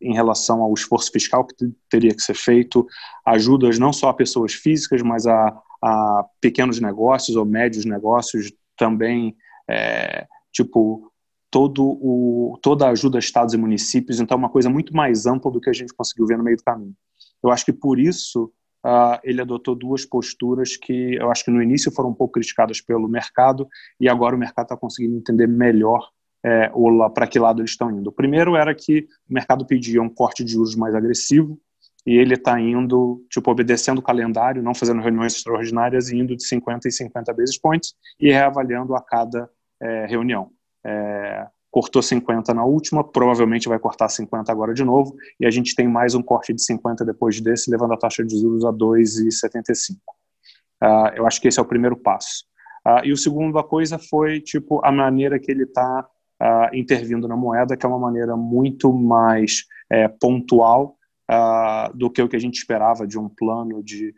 em 0.00 0.14
relação 0.14 0.62
ao 0.62 0.72
esforço 0.74 1.10
fiscal 1.10 1.46
que 1.46 1.54
teria 1.88 2.14
que 2.14 2.22
ser 2.22 2.34
feito, 2.34 2.86
ajudas 3.26 3.78
não 3.78 3.92
só 3.92 4.08
a 4.08 4.14
pessoas 4.14 4.52
físicas, 4.52 5.02
mas 5.02 5.26
a, 5.26 5.54
a 5.82 6.24
pequenos 6.40 6.80
negócios 6.80 7.36
ou 7.36 7.44
médios 7.44 7.84
negócios 7.84 8.52
também, 8.76 9.36
é, 9.68 10.26
tipo, 10.52 11.09
todo 11.50 11.84
o, 11.84 12.58
toda 12.62 12.86
a 12.86 12.90
ajuda 12.90 13.18
a 13.18 13.20
estados 13.20 13.54
e 13.54 13.58
municípios, 13.58 14.20
então 14.20 14.36
é 14.36 14.38
uma 14.38 14.48
coisa 14.48 14.70
muito 14.70 14.94
mais 14.94 15.26
ampla 15.26 15.50
do 15.50 15.60
que 15.60 15.68
a 15.68 15.72
gente 15.72 15.92
conseguiu 15.92 16.26
ver 16.26 16.38
no 16.38 16.44
meio 16.44 16.56
do 16.56 16.62
caminho. 16.62 16.94
Eu 17.42 17.50
acho 17.50 17.64
que 17.64 17.72
por 17.72 17.98
isso 17.98 18.52
uh, 18.86 19.18
ele 19.24 19.40
adotou 19.40 19.74
duas 19.74 20.04
posturas 20.04 20.76
que 20.76 21.16
eu 21.16 21.30
acho 21.30 21.44
que 21.44 21.50
no 21.50 21.62
início 21.62 21.90
foram 21.90 22.10
um 22.10 22.14
pouco 22.14 22.34
criticadas 22.34 22.80
pelo 22.80 23.08
mercado 23.08 23.68
e 23.98 24.08
agora 24.08 24.36
o 24.36 24.38
mercado 24.38 24.66
está 24.66 24.76
conseguindo 24.76 25.16
entender 25.16 25.48
melhor 25.48 26.08
é, 26.44 26.70
para 27.12 27.26
que 27.26 27.38
lado 27.38 27.60
eles 27.60 27.72
estão 27.72 27.90
indo. 27.90 28.08
O 28.08 28.12
primeiro 28.12 28.56
era 28.56 28.74
que 28.74 29.06
o 29.28 29.34
mercado 29.34 29.66
pedia 29.66 30.00
um 30.00 30.08
corte 30.08 30.44
de 30.44 30.52
juros 30.52 30.74
mais 30.74 30.94
agressivo 30.94 31.58
e 32.06 32.16
ele 32.16 32.34
está 32.34 32.58
indo, 32.58 33.22
tipo, 33.28 33.50
obedecendo 33.50 33.98
o 33.98 34.02
calendário, 34.02 34.62
não 34.62 34.74
fazendo 34.74 35.02
reuniões 35.02 35.34
extraordinárias 35.34 36.08
e 36.08 36.16
indo 36.16 36.34
de 36.34 36.46
50 36.46 36.88
e 36.88 36.92
50 36.92 37.34
basis 37.34 37.58
points 37.58 37.94
e 38.18 38.30
reavaliando 38.30 38.94
a 38.94 39.02
cada 39.02 39.50
é, 39.82 40.06
reunião. 40.06 40.50
É, 40.84 41.46
cortou 41.70 42.02
50 42.02 42.52
na 42.52 42.64
última, 42.64 43.04
provavelmente 43.04 43.68
vai 43.68 43.78
cortar 43.78 44.08
50 44.08 44.50
agora 44.50 44.74
de 44.74 44.84
novo, 44.84 45.14
e 45.38 45.46
a 45.46 45.50
gente 45.50 45.74
tem 45.74 45.86
mais 45.86 46.14
um 46.14 46.22
corte 46.22 46.52
de 46.52 46.62
50 46.62 47.04
depois 47.04 47.40
desse, 47.40 47.70
levando 47.70 47.94
a 47.94 47.96
taxa 47.96 48.24
de 48.24 48.38
juros 48.38 48.64
a 48.64 48.72
2,75. 48.72 49.96
Uh, 50.82 51.14
eu 51.14 51.26
acho 51.26 51.40
que 51.40 51.48
esse 51.48 51.60
é 51.60 51.62
o 51.62 51.66
primeiro 51.66 51.96
passo. 51.96 52.44
Uh, 52.86 53.04
e 53.04 53.12
o 53.12 53.16
segundo 53.16 53.58
a 53.58 53.64
coisa 53.64 53.98
foi 53.98 54.40
tipo 54.40 54.84
a 54.84 54.90
maneira 54.90 55.38
que 55.38 55.50
ele 55.50 55.64
está 55.64 56.08
uh, 56.42 56.74
intervindo 56.74 57.28
na 57.28 57.36
moeda, 57.36 57.76
que 57.76 57.86
é 57.86 57.88
uma 57.88 57.98
maneira 57.98 58.36
muito 58.36 58.92
mais 58.92 59.64
é, 59.90 60.08
pontual 60.08 60.96
do 61.94 62.10
que 62.10 62.20
o 62.20 62.28
que 62.28 62.34
a 62.34 62.40
gente 62.40 62.56
esperava 62.56 63.06
de 63.06 63.16
um 63.16 63.28
plano 63.28 63.84
de 63.84 64.12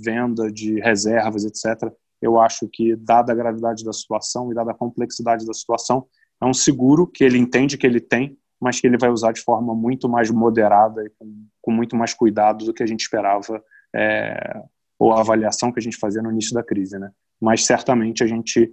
venda 0.00 0.50
de 0.50 0.80
reservas, 0.80 1.44
etc. 1.44 1.92
Eu 2.20 2.40
acho 2.40 2.68
que, 2.72 2.96
dada 2.96 3.32
a 3.32 3.36
gravidade 3.36 3.84
da 3.84 3.92
situação 3.92 4.50
e 4.50 4.54
dada 4.54 4.72
a 4.72 4.74
complexidade 4.74 5.46
da 5.46 5.52
situação, 5.52 6.06
é 6.42 6.46
um 6.46 6.54
seguro 6.54 7.06
que 7.06 7.24
ele 7.24 7.38
entende 7.38 7.76
que 7.76 7.86
ele 7.86 8.00
tem, 8.00 8.36
mas 8.60 8.80
que 8.80 8.86
ele 8.86 8.98
vai 8.98 9.10
usar 9.10 9.32
de 9.32 9.40
forma 9.40 9.74
muito 9.74 10.08
mais 10.08 10.30
moderada 10.30 11.04
e 11.04 11.10
com, 11.10 11.46
com 11.62 11.70
muito 11.72 11.96
mais 11.96 12.14
cuidado 12.14 12.64
do 12.64 12.74
que 12.74 12.82
a 12.82 12.86
gente 12.86 13.00
esperava, 13.00 13.62
é, 13.94 14.62
ou 14.98 15.12
a 15.12 15.20
avaliação 15.20 15.72
que 15.72 15.78
a 15.78 15.82
gente 15.82 15.96
fazia 15.96 16.22
no 16.22 16.30
início 16.30 16.54
da 16.54 16.62
crise, 16.62 16.98
né? 16.98 17.10
Mas 17.40 17.64
certamente 17.64 18.24
a 18.24 18.26
gente 18.26 18.64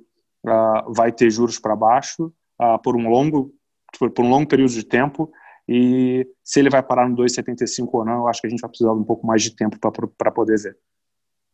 uh, 0.46 0.92
vai 0.92 1.12
ter 1.12 1.30
juros 1.30 1.60
para 1.60 1.75
baixo, 1.75 2.34
uh, 2.60 2.82
por 2.82 2.96
um 2.96 3.08
longo 3.10 3.54
por, 3.98 4.10
por 4.10 4.25
um 4.25 4.30
longo 4.30 4.48
período 4.48 4.72
de 4.72 4.84
tempo 4.84 5.32
e 5.68 6.28
se 6.44 6.60
ele 6.60 6.70
vai 6.70 6.84
parar 6.84 7.10
no 7.10 7.16
2,75 7.16 7.88
ou 7.94 8.06
não, 8.06 8.18
eu 8.20 8.28
acho 8.28 8.42
que 8.42 8.48
a 8.48 8.50
gente 8.50 8.62
vai 8.62 8.70
precisar 8.70 8.94
de 8.94 9.00
um 9.00 9.04
pouco 9.04 9.25
mais 9.25 9.42
de 9.42 9.56
tempo 9.56 9.78
para 9.80 10.32
poder 10.32 10.60
ver. 10.60 10.78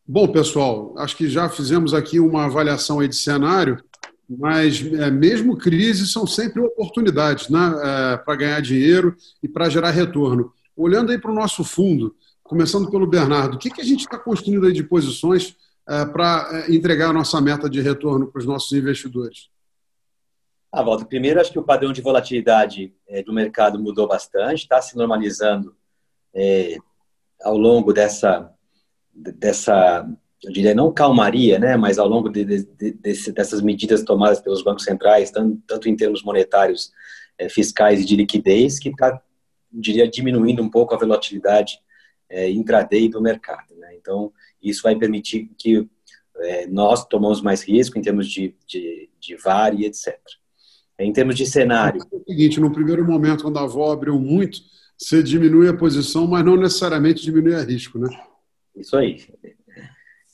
Bom, 0.08 0.28
pessoal, 0.28 0.94
acho 0.98 1.16
que 1.16 1.30
já 1.30 1.48
fizemos 1.48 1.94
aqui 1.94 2.20
uma 2.20 2.46
avaliação 2.46 3.00
aí 3.00 3.08
de 3.08 3.16
cenário, 3.16 3.84
mas 4.28 4.82
é, 4.82 5.12
mesmo 5.12 5.58
crises 5.58 6.12
são 6.12 6.26
sempre 6.26 6.62
oportunidades 6.62 7.50
né, 7.50 7.60
é, 7.60 8.18
para 8.18 8.36
ganhar 8.36 8.62
dinheiro 8.62 9.16
e 9.42 9.48
para 9.48 9.70
gerar 9.70 9.92
retorno. 9.92 10.54
Olhando 10.76 11.12
aí 11.12 11.18
para 11.18 11.32
o 11.32 11.36
nosso 11.36 11.64
fundo, 11.64 12.16
começando 12.44 12.90
pelo 12.90 13.08
Bernardo, 13.08 13.56
o 13.56 13.58
que, 13.60 13.70
que 13.70 13.82
a 13.82 13.86
gente 13.86 14.02
está 14.02 14.18
construindo 14.18 14.66
aí 14.66 14.74
de 14.74 14.84
posições 14.84 15.56
é, 15.88 16.06
para 16.06 16.50
é, 16.52 16.74
entregar 16.74 17.10
a 17.10 17.14
nossa 17.14 17.40
meta 17.40 17.70
de 17.70 17.82
retorno 17.82 18.28
para 18.28 18.40
os 18.40 18.46
nossos 18.46 18.72
investidores? 18.72 19.50
Ah, 20.72 20.82
Walter, 20.82 21.06
primeiro 21.06 21.42
acho 21.42 21.52
que 21.52 21.60
o 21.60 21.64
padrão 21.64 21.92
de 21.92 22.02
volatilidade 22.02 22.94
é, 23.08 23.22
do 23.22 23.34
mercado 23.34 23.78
mudou 23.78 24.08
bastante, 24.08 24.64
está 24.64 24.82
se 24.82 24.96
normalizando 24.96 25.76
é, 26.34 26.78
ao 27.42 27.58
longo 27.58 27.92
dessa, 27.92 28.50
dessa, 29.14 30.08
eu 30.44 30.52
diria 30.52 30.74
não 30.74 30.92
calmaria, 30.92 31.60
né, 31.60 31.76
mas 31.78 32.00
ao 32.00 32.08
longo 32.08 32.30
de, 32.30 32.44
de, 32.44 32.64
de, 32.64 33.32
dessas 33.32 33.62
medidas 33.62 34.04
tomadas 34.04 34.40
pelos 34.40 34.64
bancos 34.64 34.84
centrais, 34.84 35.32
tanto, 35.32 35.62
tanto 35.68 35.90
em 35.90 35.96
termos 35.96 36.24
monetários, 36.24 36.92
é, 37.38 37.50
fiscais 37.50 38.02
e 38.02 38.06
de 38.06 38.16
liquidez, 38.16 38.80
que 38.80 38.90
está, 38.90 39.22
diria, 39.72 40.08
diminuindo 40.08 40.62
um 40.62 40.70
pouco 40.70 40.94
a 40.94 40.98
volatilidade 40.98 41.80
é, 42.30 42.50
intraday 42.50 43.10
do 43.10 43.22
mercado. 43.22 43.76
Né? 43.76 43.96
Então, 43.96 44.32
isso 44.62 44.84
vai 44.84 44.96
permitir 44.96 45.50
que 45.58 45.88
é, 46.38 46.68
nós 46.68 47.06
tomamos 47.06 47.42
mais 47.42 47.64
risco 47.64 47.98
em 47.98 48.02
termos 48.02 48.28
de, 48.30 48.56
de, 48.68 49.10
de 49.20 49.36
VAR 49.36 49.74
e 49.74 49.86
etc. 49.86 50.18
Em 51.00 51.12
termos 51.12 51.36
de 51.36 51.46
cenário. 51.46 52.02
É 52.12 52.16
o 52.16 52.24
seguinte, 52.24 52.60
no 52.60 52.72
primeiro 52.72 53.06
momento, 53.06 53.44
quando 53.44 53.58
a 53.58 53.64
avó 53.64 53.92
abriu 53.92 54.20
muito, 54.20 54.60
você 54.98 55.24
diminui 55.24 55.68
a 55.68 55.74
posição, 55.76 56.28
mas 56.28 56.46
não 56.46 56.56
necessariamente 56.56 57.24
diminui 57.24 57.56
a 57.56 57.64
risco, 57.64 57.98
né? 57.98 58.08
Isso 58.76 58.98
aí. 58.98 59.18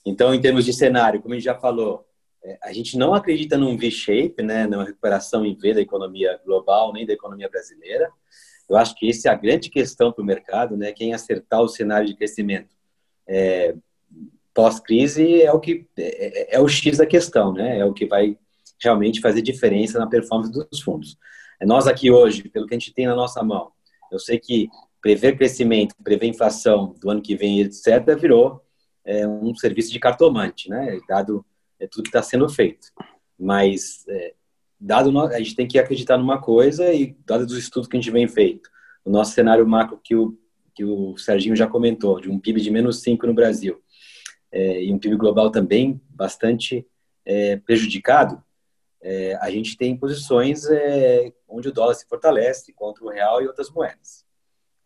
Então, 0.05 0.33
em 0.33 0.39
termos 0.39 0.63
de 0.65 0.73
cenário, 0.73 1.21
como 1.21 1.33
a 1.33 1.37
gente 1.37 1.45
já 1.45 1.55
falou, 1.55 2.07
é, 2.43 2.57
a 2.63 2.71
gente 2.71 2.97
não 2.97 3.13
acredita 3.13 3.57
num 3.57 3.77
V-shape, 3.77 4.41
né, 4.41 4.65
numa 4.65 4.85
recuperação 4.85 5.45
em 5.45 5.55
V 5.55 5.73
da 5.73 5.81
economia 5.81 6.39
global, 6.45 6.93
nem 6.93 7.05
da 7.05 7.13
economia 7.13 7.49
brasileira. 7.49 8.09
Eu 8.69 8.77
acho 8.77 8.95
que 8.95 9.09
essa 9.09 9.29
é 9.29 9.31
a 9.31 9.35
grande 9.35 9.69
questão 9.69 10.11
para 10.11 10.21
o 10.21 10.25
mercado, 10.25 10.75
né? 10.75 10.91
Quem 10.91 11.13
acertar 11.13 11.61
o 11.61 11.69
cenário 11.69 12.05
de 12.05 12.15
crescimento 12.15 12.75
é, 13.25 13.73
pós-crise 14.53 15.41
é 15.41 15.51
o 15.51 15.59
que 15.59 15.85
é, 15.97 16.53
é, 16.53 16.55
é, 16.55 16.59
o 16.59 16.67
X 16.67 16.97
da 16.97 17.05
questão, 17.05 17.53
né? 17.53 17.79
É 17.79 17.85
o 17.85 17.93
que 17.93 18.05
vai 18.05 18.37
realmente 18.81 19.21
fazer 19.21 19.41
diferença 19.41 19.99
na 19.99 20.07
performance 20.07 20.51
dos 20.51 20.81
fundos. 20.81 21.17
Nós 21.61 21.87
aqui 21.87 22.11
hoje, 22.11 22.47
pelo 22.49 22.67
que 22.67 22.75
a 22.75 22.77
gente 22.77 22.93
tem 22.93 23.07
na 23.07 23.15
nossa 23.15 23.41
mão, 23.41 23.71
eu 24.11 24.19
sei 24.19 24.37
que 24.39 24.69
prever 25.07 25.37
crescimento, 25.37 25.95
prever 26.03 26.27
inflação 26.27 26.93
do 26.99 27.09
ano 27.09 27.21
que 27.21 27.33
vem, 27.33 27.61
etc., 27.61 28.19
virou 28.19 28.61
é, 29.05 29.25
um 29.25 29.55
serviço 29.55 29.89
de 29.89 29.99
cartomante, 29.99 30.69
né? 30.69 30.99
Dado 31.07 31.45
é, 31.79 31.87
tudo 31.87 32.03
que 32.03 32.09
está 32.09 32.21
sendo 32.21 32.49
feito. 32.49 32.89
Mas, 33.39 34.05
é, 34.09 34.33
dado 34.77 35.17
a 35.17 35.37
gente 35.37 35.55
tem 35.55 35.65
que 35.65 35.79
acreditar 35.79 36.17
numa 36.17 36.41
coisa 36.41 36.91
e 36.91 37.15
dado 37.25 37.45
os 37.45 37.57
estudos 37.57 37.87
que 37.87 37.95
a 37.95 38.01
gente 38.01 38.11
vem 38.11 38.27
feito, 38.27 38.69
o 39.05 39.09
nosso 39.09 39.31
cenário 39.31 39.65
macro 39.65 39.97
que 40.03 40.13
o 40.13 40.37
que 40.75 40.83
o 40.83 41.17
Serginho 41.17 41.55
já 41.55 41.65
comentou, 41.65 42.19
de 42.21 42.29
um 42.29 42.39
PIB 42.39 42.61
de 42.61 42.69
menos 42.69 43.01
5 43.01 43.25
no 43.25 43.33
Brasil 43.33 43.81
é, 44.51 44.83
e 44.83 44.93
um 44.93 44.99
PIB 44.99 45.15
global 45.15 45.49
também 45.49 45.99
bastante 46.07 46.85
é, 47.25 47.55
prejudicado, 47.55 48.43
é, 49.01 49.35
a 49.41 49.49
gente 49.49 49.75
tem 49.75 49.97
posições 49.97 50.69
é, 50.69 51.33
onde 51.47 51.69
o 51.69 51.71
dólar 51.71 51.95
se 51.95 52.05
fortalece 52.05 52.73
contra 52.73 53.03
o 53.03 53.09
real 53.09 53.41
e 53.41 53.47
outras 53.47 53.71
moedas. 53.71 54.26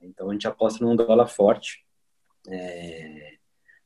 Então 0.02 0.30
a 0.30 0.34
gente 0.34 0.48
aposta 0.48 0.84
num 0.84 0.96
dólar 0.96 1.28
forte, 1.28 1.86
é, 2.48 3.34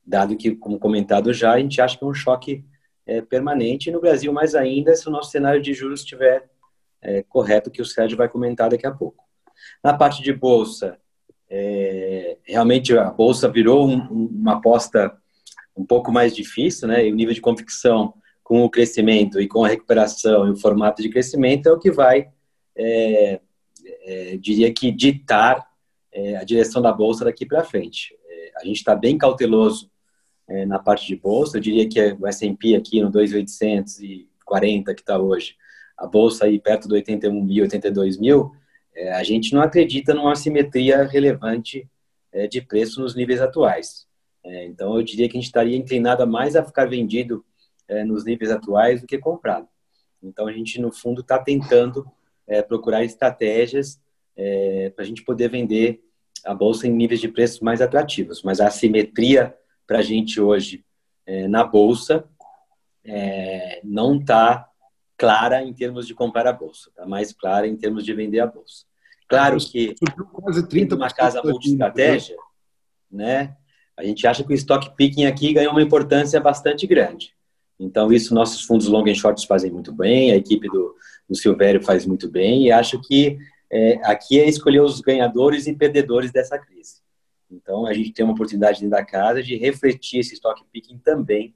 dado 0.05 0.37
que, 0.37 0.55
como 0.55 0.79
comentado 0.79 1.33
já, 1.33 1.53
a 1.53 1.59
gente 1.59 1.81
acha 1.81 1.97
que 1.97 2.03
é 2.03 2.07
um 2.07 2.13
choque 2.13 2.63
é, 3.05 3.21
permanente 3.21 3.91
no 3.91 3.99
Brasil, 3.99 4.31
mais 4.31 4.55
ainda 4.55 4.95
se 4.95 5.07
o 5.07 5.11
nosso 5.11 5.31
cenário 5.31 5.61
de 5.61 5.73
juros 5.73 6.01
estiver 6.01 6.49
é, 7.01 7.23
correto, 7.23 7.71
que 7.71 7.81
o 7.81 7.85
Sérgio 7.85 8.17
vai 8.17 8.29
comentar 8.29 8.69
daqui 8.69 8.87
a 8.87 8.91
pouco. 8.91 9.23
Na 9.83 9.93
parte 9.93 10.21
de 10.21 10.33
bolsa, 10.33 10.97
é, 11.49 12.37
realmente 12.43 12.97
a 12.97 13.11
bolsa 13.11 13.49
virou 13.49 13.87
um, 13.87 14.27
uma 14.27 14.53
aposta 14.53 15.15
um 15.75 15.85
pouco 15.85 16.11
mais 16.11 16.35
difícil, 16.35 16.87
né? 16.87 17.05
E 17.05 17.11
o 17.11 17.15
nível 17.15 17.33
de 17.33 17.41
convicção 17.41 18.13
com 18.43 18.63
o 18.63 18.69
crescimento 18.69 19.41
e 19.41 19.47
com 19.47 19.63
a 19.63 19.67
recuperação 19.67 20.47
e 20.47 20.51
o 20.51 20.55
formato 20.55 21.01
de 21.01 21.09
crescimento 21.09 21.67
é 21.67 21.71
o 21.71 21.79
que 21.79 21.91
vai, 21.91 22.29
é, 22.75 23.39
é, 24.03 24.37
diria 24.37 24.73
que, 24.73 24.91
ditar 24.91 25.67
é, 26.15 26.37
a 26.37 26.43
direção 26.45 26.81
da 26.81 26.93
bolsa 26.93 27.25
daqui 27.25 27.45
para 27.45 27.65
frente. 27.65 28.17
É, 28.25 28.51
a 28.61 28.65
gente 28.65 28.77
está 28.77 28.95
bem 28.95 29.17
cauteloso 29.17 29.91
é, 30.47 30.65
na 30.65 30.79
parte 30.79 31.05
de 31.07 31.15
bolsa, 31.17 31.57
eu 31.57 31.61
diria 31.61 31.87
que 31.89 31.99
o 32.19 32.25
S&P 32.25 32.75
aqui 32.75 33.01
no 33.01 33.11
2.840 33.11 34.95
que 34.95 35.01
está 35.01 35.19
hoje, 35.19 35.55
a 35.97 36.07
bolsa 36.07 36.45
aí 36.45 36.59
perto 36.59 36.87
do 36.87 36.95
81 36.95 37.43
mil, 37.43 37.63
82 37.63 38.17
mil, 38.17 38.51
é, 38.95 39.11
a 39.11 39.23
gente 39.23 39.53
não 39.53 39.61
acredita 39.61 40.13
numa 40.13 40.31
assimetria 40.31 41.03
relevante 41.03 41.87
de 42.51 42.61
preço 42.61 42.99
nos 42.99 43.15
níveis 43.15 43.39
atuais. 43.39 44.05
então, 44.43 44.97
eu 44.97 45.03
diria 45.03 45.29
que 45.29 45.37
a 45.37 45.39
gente 45.39 45.47
estaria 45.47 45.77
inclinado 45.77 46.27
mais 46.27 46.57
a 46.57 46.65
ficar 46.65 46.83
vendido 46.83 47.45
é, 47.87 48.03
nos 48.03 48.25
níveis 48.25 48.51
atuais 48.51 48.99
do 48.99 49.07
que 49.07 49.17
comprado. 49.17 49.67
Então, 50.21 50.45
a 50.45 50.51
gente, 50.51 50.81
no 50.81 50.91
fundo, 50.91 51.21
está 51.21 51.39
tentando 51.39 52.05
é, 52.45 52.61
procurar 52.61 53.05
estratégias 53.05 54.01
é, 54.35 54.89
para 54.89 55.05
a 55.05 55.07
gente 55.07 55.23
poder 55.23 55.49
vender 55.49 56.04
a 56.45 56.53
bolsa 56.53 56.87
em 56.87 56.91
níveis 56.91 57.19
de 57.19 57.27
preços 57.27 57.59
mais 57.59 57.81
atrativos. 57.81 58.43
Mas 58.43 58.59
a 58.61 58.67
assimetria 58.67 59.55
para 59.87 59.99
a 59.99 60.01
gente 60.01 60.39
hoje 60.39 60.85
é, 61.25 61.47
na 61.47 61.63
bolsa 61.63 62.25
é, 63.03 63.81
não 63.83 64.17
está 64.17 64.67
clara 65.17 65.63
em 65.63 65.73
termos 65.73 66.05
de 66.05 66.13
comprar 66.13 66.47
a 66.47 66.53
bolsa, 66.53 66.89
está 66.89 67.05
mais 67.05 67.31
clara 67.31 67.67
em 67.67 67.75
termos 67.75 68.03
de 68.03 68.13
vender 68.13 68.39
a 68.39 68.47
bolsa. 68.47 68.85
Claro 69.27 69.57
que 69.57 69.95
quase 70.31 70.67
30 70.67 70.95
uma 70.95 71.09
casa 71.09 71.41
multi-estratégia, 71.43 72.35
né? 73.09 73.55
A 73.97 74.03
gente 74.03 74.27
acha 74.27 74.43
que 74.43 74.51
o 74.51 74.55
stock 74.55 74.93
picking 74.95 75.25
aqui 75.25 75.53
ganhou 75.53 75.71
uma 75.71 75.81
importância 75.81 76.39
bastante 76.39 76.85
grande. 76.85 77.33
Então, 77.79 78.11
isso 78.11 78.33
nossos 78.33 78.61
fundos 78.61 78.87
long 78.87 79.07
and 79.07 79.15
shorts 79.15 79.45
fazem 79.45 79.71
muito 79.71 79.91
bem, 79.91 80.31
a 80.31 80.35
equipe 80.35 80.67
do, 80.67 80.95
do 81.29 81.35
Silvério 81.35 81.81
faz 81.81 82.05
muito 82.05 82.29
bem, 82.29 82.67
e 82.67 82.71
acho 82.71 83.01
que 83.01 83.37
é, 83.75 83.99
aqui 84.05 84.39
é 84.39 84.47
escolher 84.47 84.79
os 84.79 85.01
ganhadores 85.01 85.67
e 85.67 85.75
perdedores 85.75 86.31
dessa 86.31 86.57
crise. 86.57 87.01
Então, 87.51 87.85
a 87.85 87.93
gente 87.93 88.13
tem 88.13 88.23
uma 88.23 88.33
oportunidade 88.33 88.79
dentro 88.79 88.95
da 88.95 89.03
casa 89.03 89.43
de 89.43 89.57
refletir 89.57 90.21
esse 90.21 90.33
stock 90.33 90.63
picking 90.71 90.97
também 90.97 91.53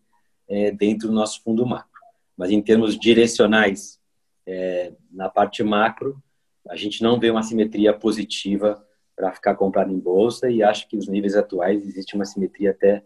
é, 0.49 0.69
dentro 0.69 1.07
do 1.07 1.13
nosso 1.13 1.41
fundo 1.41 1.65
macro. 1.65 1.89
Mas 2.35 2.51
em 2.51 2.61
termos 2.61 2.99
direcionais, 2.99 4.01
é, 4.45 4.91
na 5.09 5.29
parte 5.29 5.63
macro, 5.63 6.21
a 6.67 6.75
gente 6.75 7.01
não 7.01 7.17
vê 7.17 7.31
uma 7.31 7.41
simetria 7.41 7.93
positiva 7.93 8.85
para 9.15 9.31
ficar 9.31 9.55
comprado 9.55 9.91
em 9.91 9.99
bolsa 9.99 10.49
e 10.49 10.61
acho 10.61 10.89
que 10.89 10.97
nos 10.97 11.07
níveis 11.07 11.37
atuais 11.37 11.85
existe 11.87 12.15
uma 12.15 12.25
simetria 12.25 12.71
até 12.71 13.01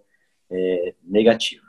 é, 0.49 0.95
negativa. 1.03 1.65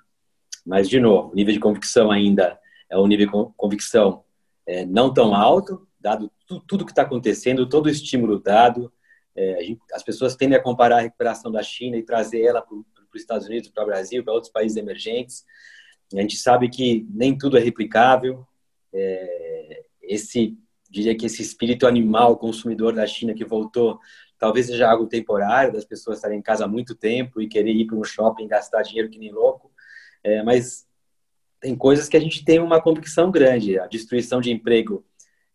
Mas, 0.64 0.88
de 0.88 0.98
novo, 0.98 1.30
o 1.32 1.34
nível 1.34 1.52
de 1.52 1.60
convicção 1.60 2.10
ainda 2.10 2.58
é 2.88 2.98
um 2.98 3.06
nível 3.06 3.26
de 3.26 3.52
convicção 3.54 4.24
é, 4.66 4.86
não 4.86 5.12
tão 5.12 5.34
alto, 5.34 5.86
dado 6.00 6.30
tudo 6.46 6.84
que 6.84 6.92
está 6.92 7.02
acontecendo, 7.02 7.68
todo 7.68 7.86
o 7.86 7.90
estímulo 7.90 8.40
dado. 8.40 8.92
É, 9.36 9.74
as 9.92 10.02
pessoas 10.02 10.36
tendem 10.36 10.56
a 10.56 10.62
comparar 10.62 10.98
a 10.98 11.02
recuperação 11.02 11.50
da 11.50 11.62
China 11.62 11.96
e 11.96 12.02
trazer 12.02 12.42
ela 12.42 12.62
para 12.62 12.76
os 12.76 12.84
Estados 13.14 13.46
Unidos, 13.46 13.68
para 13.68 13.82
o 13.82 13.86
Brasil, 13.86 14.22
para 14.22 14.32
outros 14.32 14.52
países 14.52 14.76
emergentes. 14.76 15.44
A 16.14 16.20
gente 16.20 16.36
sabe 16.36 16.68
que 16.68 17.06
nem 17.10 17.36
tudo 17.36 17.56
é 17.56 17.60
replicável. 17.60 18.46
É, 18.92 19.84
esse 20.02 20.56
diria 20.88 21.16
que 21.16 21.26
esse 21.26 21.42
espírito 21.42 21.86
animal 21.86 22.36
consumidor 22.36 22.94
da 22.94 23.06
China 23.06 23.34
que 23.34 23.44
voltou, 23.44 23.98
talvez 24.38 24.66
seja 24.66 24.88
algo 24.88 25.06
temporário, 25.06 25.72
das 25.72 25.84
pessoas 25.84 26.18
estarem 26.18 26.38
em 26.38 26.42
casa 26.42 26.64
há 26.64 26.68
muito 26.68 26.94
tempo 26.94 27.42
e 27.42 27.48
querer 27.48 27.72
ir 27.72 27.86
para 27.86 27.96
um 27.96 28.04
shopping 28.04 28.46
gastar 28.46 28.82
dinheiro 28.82 29.10
que 29.10 29.18
nem 29.18 29.32
louco. 29.32 29.72
É, 30.22 30.42
mas 30.42 30.86
tem 31.60 31.74
coisas 31.74 32.08
que 32.08 32.16
a 32.16 32.20
gente 32.20 32.44
tem 32.44 32.60
uma 32.60 32.80
convicção 32.80 33.30
grande. 33.30 33.78
A 33.78 33.86
destruição 33.86 34.40
de 34.40 34.52
emprego, 34.52 35.04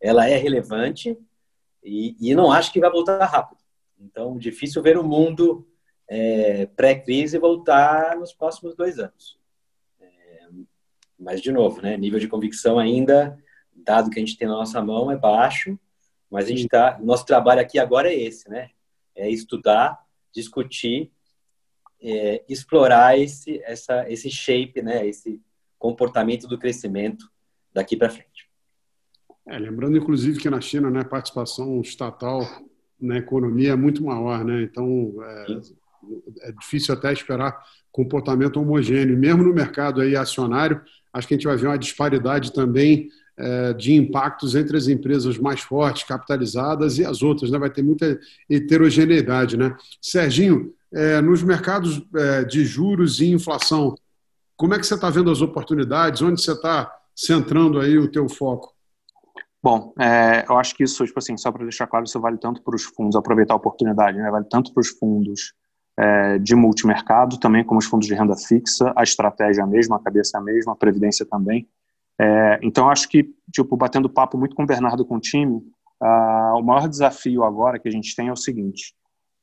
ela 0.01 0.27
é 0.27 0.37
relevante 0.37 1.17
e, 1.83 2.15
e 2.19 2.35
não 2.35 2.51
acho 2.51 2.71
que 2.71 2.79
vai 2.79 2.89
voltar 2.89 3.23
rápido. 3.25 3.59
Então, 3.99 4.37
difícil 4.37 4.81
ver 4.81 4.97
o 4.97 5.03
mundo 5.03 5.67
é, 6.07 6.65
pré-crise 6.67 7.37
voltar 7.37 8.15
nos 8.17 8.33
próximos 8.33 8.75
dois 8.75 8.97
anos. 8.99 9.37
É, 9.99 10.47
mas, 11.17 11.41
de 11.41 11.51
novo, 11.51 11.81
né, 11.81 11.97
nível 11.97 12.19
de 12.19 12.27
convicção 12.27 12.79
ainda, 12.79 13.37
dado 13.75 14.09
que 14.09 14.19
a 14.19 14.21
gente 14.21 14.37
tem 14.37 14.47
na 14.47 14.55
nossa 14.55 14.81
mão, 14.81 15.11
é 15.11 15.17
baixo, 15.17 15.77
mas 16.29 16.45
a 16.45 16.49
gente 16.49 16.67
tá, 16.67 16.97
nosso 17.01 17.25
trabalho 17.25 17.61
aqui 17.61 17.79
agora 17.79 18.11
é 18.11 18.15
esse, 18.15 18.49
né? 18.49 18.69
É 19.15 19.29
estudar, 19.29 19.99
discutir, 20.31 21.11
é, 22.01 22.43
explorar 22.47 23.17
esse, 23.17 23.61
essa, 23.63 24.09
esse 24.09 24.29
shape, 24.29 24.81
né? 24.81 25.05
Esse 25.07 25.41
comportamento 25.77 26.47
do 26.47 26.57
crescimento 26.57 27.29
daqui 27.73 27.97
para 27.97 28.09
frente. 28.09 28.38
É, 29.49 29.57
lembrando, 29.57 29.97
inclusive, 29.97 30.39
que 30.39 30.47
na 30.47 30.61
China, 30.61 30.91
né, 30.91 31.01
a 31.01 31.05
participação 31.05 31.81
estatal 31.81 32.47
na 33.01 33.17
economia 33.17 33.71
é 33.71 33.75
muito 33.75 34.03
maior, 34.03 34.45
né? 34.45 34.61
Então, 34.61 35.15
é, 35.23 36.49
é 36.49 36.51
difícil 36.51 36.93
até 36.93 37.11
esperar 37.11 37.57
comportamento 37.91 38.61
homogêneo. 38.61 39.17
Mesmo 39.17 39.43
no 39.43 39.51
mercado 39.51 40.01
aí 40.01 40.15
acionário, 40.15 40.79
acho 41.11 41.27
que 41.27 41.33
a 41.33 41.37
gente 41.37 41.47
vai 41.47 41.57
ver 41.57 41.65
uma 41.65 41.79
disparidade 41.79 42.53
também 42.53 43.09
é, 43.35 43.73
de 43.73 43.93
impactos 43.93 44.53
entre 44.53 44.77
as 44.77 44.87
empresas 44.87 45.39
mais 45.39 45.61
fortes, 45.61 46.03
capitalizadas 46.03 46.99
e 46.99 47.05
as 47.05 47.23
outras, 47.23 47.49
né? 47.49 47.57
Vai 47.57 47.71
ter 47.71 47.81
muita 47.81 48.19
heterogeneidade, 48.47 49.57
né? 49.57 49.75
Serginho, 49.99 50.75
é, 50.93 51.21
nos 51.21 51.41
mercados 51.41 52.03
é, 52.15 52.43
de 52.43 52.63
juros 52.65 53.19
e 53.19 53.31
inflação, 53.31 53.95
como 54.55 54.75
é 54.75 54.79
que 54.79 54.85
você 54.85 54.93
está 54.93 55.09
vendo 55.09 55.31
as 55.31 55.41
oportunidades? 55.41 56.21
Onde 56.21 56.39
você 56.39 56.51
está 56.51 56.93
centrando 57.15 57.79
aí 57.79 57.97
o 57.97 58.11
teu 58.11 58.29
foco? 58.29 58.77
Bom, 59.61 59.93
é, 59.99 60.45
eu 60.47 60.57
acho 60.57 60.73
que 60.73 60.83
isso, 60.83 61.05
tipo 61.05 61.19
assim, 61.19 61.35
só 61.35 61.51
para 61.51 61.63
deixar 61.63 61.85
claro, 61.85 62.05
isso 62.05 62.19
vale 62.19 62.37
tanto 62.37 62.63
para 62.63 62.75
os 62.75 62.83
fundos, 62.83 63.15
aproveitar 63.15 63.53
a 63.53 63.57
oportunidade, 63.57 64.17
né? 64.17 64.31
vale 64.31 64.45
tanto 64.49 64.73
para 64.73 64.79
os 64.81 64.89
fundos 64.89 65.53
é, 65.97 66.39
de 66.39 66.55
multimercado, 66.55 67.37
também 67.37 67.63
como 67.63 67.79
os 67.79 67.85
fundos 67.85 68.07
de 68.07 68.13
renda 68.13 68.37
fixa, 68.37 68.93
a 68.95 69.03
estratégia 69.03 69.61
é 69.61 69.63
a 69.63 69.67
mesma, 69.67 69.97
a 69.97 69.99
cabeça 69.99 70.37
é 70.37 70.39
a 70.39 70.43
mesma, 70.43 70.71
a 70.71 70.77
previdência 70.77 71.25
também. 71.25 71.67
É, 72.17 72.59
então, 72.61 72.85
eu 72.85 72.91
acho 72.91 73.09
que, 73.09 73.29
tipo, 73.51 73.75
batendo 73.75 74.09
papo 74.09 74.37
muito 74.37 74.55
com 74.55 74.63
o 74.63 74.65
Bernardo 74.65 75.05
com 75.05 75.17
o 75.17 75.19
time, 75.19 75.61
o 76.01 76.61
maior 76.61 76.87
desafio 76.87 77.43
agora 77.43 77.77
que 77.77 77.89
a 77.89 77.91
gente 77.91 78.15
tem 78.15 78.29
é 78.29 78.31
o 78.31 78.37
seguinte, 78.37 78.93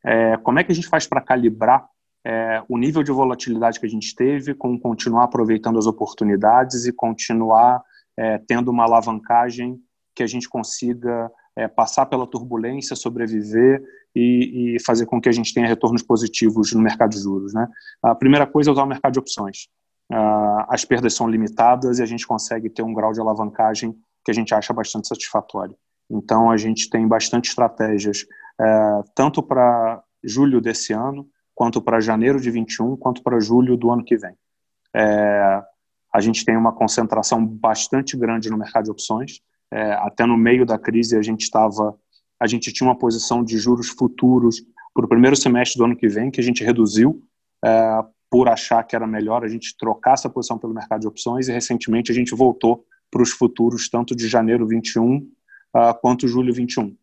é, 0.03 0.37
como 0.39 0.59
é 0.59 0.65
que 0.65 0.73
a 0.73 0.75
gente 0.75 0.89
faz 0.89 1.07
para 1.07 1.21
calibrar 1.21 1.87
é, 2.25 2.63
o 2.69 2.79
nível 2.79 3.03
de 3.03 3.13
volatilidade 3.13 3.79
que 3.79 3.87
a 3.87 3.89
gente 3.89 4.15
teve 4.15 4.55
com 4.55 4.79
continuar 4.79 5.25
aproveitando 5.25 5.79
as 5.79 5.87
oportunidades 5.87 6.87
e 6.87 6.93
continuar 6.93 7.83
é, 8.17 8.39
tendo 8.39 8.71
uma 8.71 8.85
alavancagem 8.85 9.79
que 10.17 10.23
a 10.23 10.27
gente 10.27 10.49
consiga 10.49 11.31
é, 11.55 11.69
passar 11.69 12.07
pela 12.07 12.27
turbulência, 12.27 12.97
sobreviver 12.97 13.85
e, 14.15 14.77
e, 14.77 14.83
fazer 14.83 15.05
com 15.05 15.21
que 15.21 15.29
a 15.29 15.33
gente 15.33 15.53
tenha 15.53 15.67
retornos 15.67 16.03
positivos 16.03 16.73
no 16.73 16.81
mercado 16.81 17.11
de 17.11 17.21
juros. 17.21 17.53
Né? 17.53 17.69
A 18.03 18.15
primeira 18.15 18.47
coisa 18.47 18.71
é 18.71 18.73
usar 18.73 18.83
o 18.83 18.87
mercado 18.87 19.13
de 19.13 19.19
opções. 19.19 19.69
Uh, 20.11 20.65
as 20.69 20.85
perdas 20.85 21.15
são 21.15 21.29
limitadas 21.29 21.99
e 21.99 22.03
a 22.03 22.07
gente 22.07 22.27
consegue 22.27 22.71
ter 22.71 22.83
um 22.83 22.95
grau 22.95 23.13
de 23.13 23.21
alavancagem 23.21 23.95
que 24.25 24.31
a 24.31 24.35
gente 24.35 24.55
acha 24.55 24.73
bastante 24.73 25.07
satisfatório. 25.07 25.77
Então, 26.09 26.51
a 26.51 26.57
gente 26.57 26.89
tem 26.89 27.07
bastante 27.07 27.51
estratégias, 27.51 28.23
uh, 28.61 29.05
tanto 29.15 29.43
para 29.43 30.03
julho 30.25 30.61
desse 30.61 30.93
ano, 30.93 31.29
quanto 31.55 31.83
para 31.83 32.01
janeiro 32.01 32.41
de 32.41 32.51
21, 32.51 32.97
quanto 32.97 33.23
para 33.23 33.41
julho 33.41 33.77
do 33.77 33.91
ano 33.91 34.05
que 34.05 34.17
vem. 34.17 34.35
É, 34.95 35.63
a 36.13 36.21
gente 36.21 36.45
tem 36.45 36.57
uma 36.57 36.73
concentração 36.73 37.45
bastante 37.45 38.17
grande 38.17 38.51
no 38.51 38.57
mercado 38.57 38.85
de 38.85 38.91
opções, 38.91 39.41
é, 39.73 39.93
até 39.95 40.25
no 40.25 40.37
meio 40.37 40.65
da 40.65 40.79
crise 40.79 41.17
a 41.17 41.23
gente 41.23 41.43
estava, 41.43 41.99
a 42.41 42.47
gente 42.47 42.73
tinha 42.73 42.89
uma 42.89 42.99
posição 42.99 43.43
de 43.45 43.59
juros 43.59 43.89
futuros 43.89 44.63
para 44.95 45.05
o 45.05 45.09
primeiro 45.09 45.37
semestre 45.37 45.79
do 45.79 45.85
ano 45.85 45.97
que 45.97 46.09
vem 46.09 46.31
que 46.31 46.41
a 46.41 46.45
gente 46.45 46.65
reduziu 46.65 47.23
é, 47.65 48.05
por 48.31 48.49
achar 48.49 48.83
que 48.85 48.97
era 48.97 49.07
melhor 49.07 49.45
a 49.45 49.49
gente 49.49 49.77
trocar 49.77 50.15
essa 50.15 50.29
posição 50.29 50.59
pelo 50.59 50.75
mercado 50.75 51.01
de 51.01 51.09
opções 51.09 51.49
e 51.49 51.53
recentemente 51.53 52.11
a 52.11 52.15
gente 52.15 52.35
voltou 52.35 52.85
para 53.11 53.23
os 53.23 53.31
futuros 53.31 53.89
tanto 53.89 54.15
de 54.15 54.29
janeiro 54.29 54.67
21 54.67 55.17
uh, 55.17 55.29
ah, 55.75 55.95
quanto 55.95 56.27
julho 56.27 56.53
21, 56.53 56.87
uh, 56.87 56.97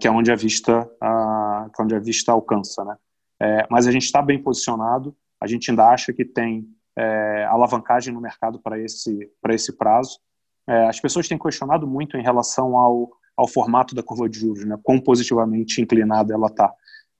que 0.00 0.08
é 0.08 0.10
onde 0.10 0.32
a 0.32 0.34
vista 0.34 0.82
uh, 0.82 1.70
que 1.70 1.80
é 1.80 1.84
onde 1.84 1.94
a 1.94 2.00
vista 2.00 2.32
alcança, 2.32 2.84
né? 2.84 2.96
É, 3.42 3.66
mas 3.68 3.86
a 3.86 3.90
gente 3.90 4.04
está 4.04 4.22
bem 4.22 4.40
posicionado, 4.40 5.14
a 5.40 5.46
gente 5.46 5.68
ainda 5.68 5.88
acha 5.88 6.12
que 6.12 6.24
tem 6.24 6.66
é, 6.96 7.44
alavancagem 7.50 8.14
no 8.14 8.20
mercado 8.20 8.60
para 8.60 8.78
esse 8.78 9.28
para 9.42 9.52
esse 9.52 9.76
prazo 9.76 10.20
é, 10.68 10.86
as 10.86 11.00
pessoas 11.00 11.28
têm 11.28 11.38
questionado 11.38 11.86
muito 11.86 12.16
em 12.16 12.22
relação 12.22 12.76
ao, 12.76 13.10
ao 13.36 13.48
formato 13.48 13.94
da 13.94 14.02
curva 14.02 14.28
de 14.28 14.38
juros, 14.38 14.64
né? 14.64 14.78
quão 14.82 14.98
positivamente 14.98 15.80
inclinada 15.80 16.32
ela 16.32 16.46
está. 16.46 16.72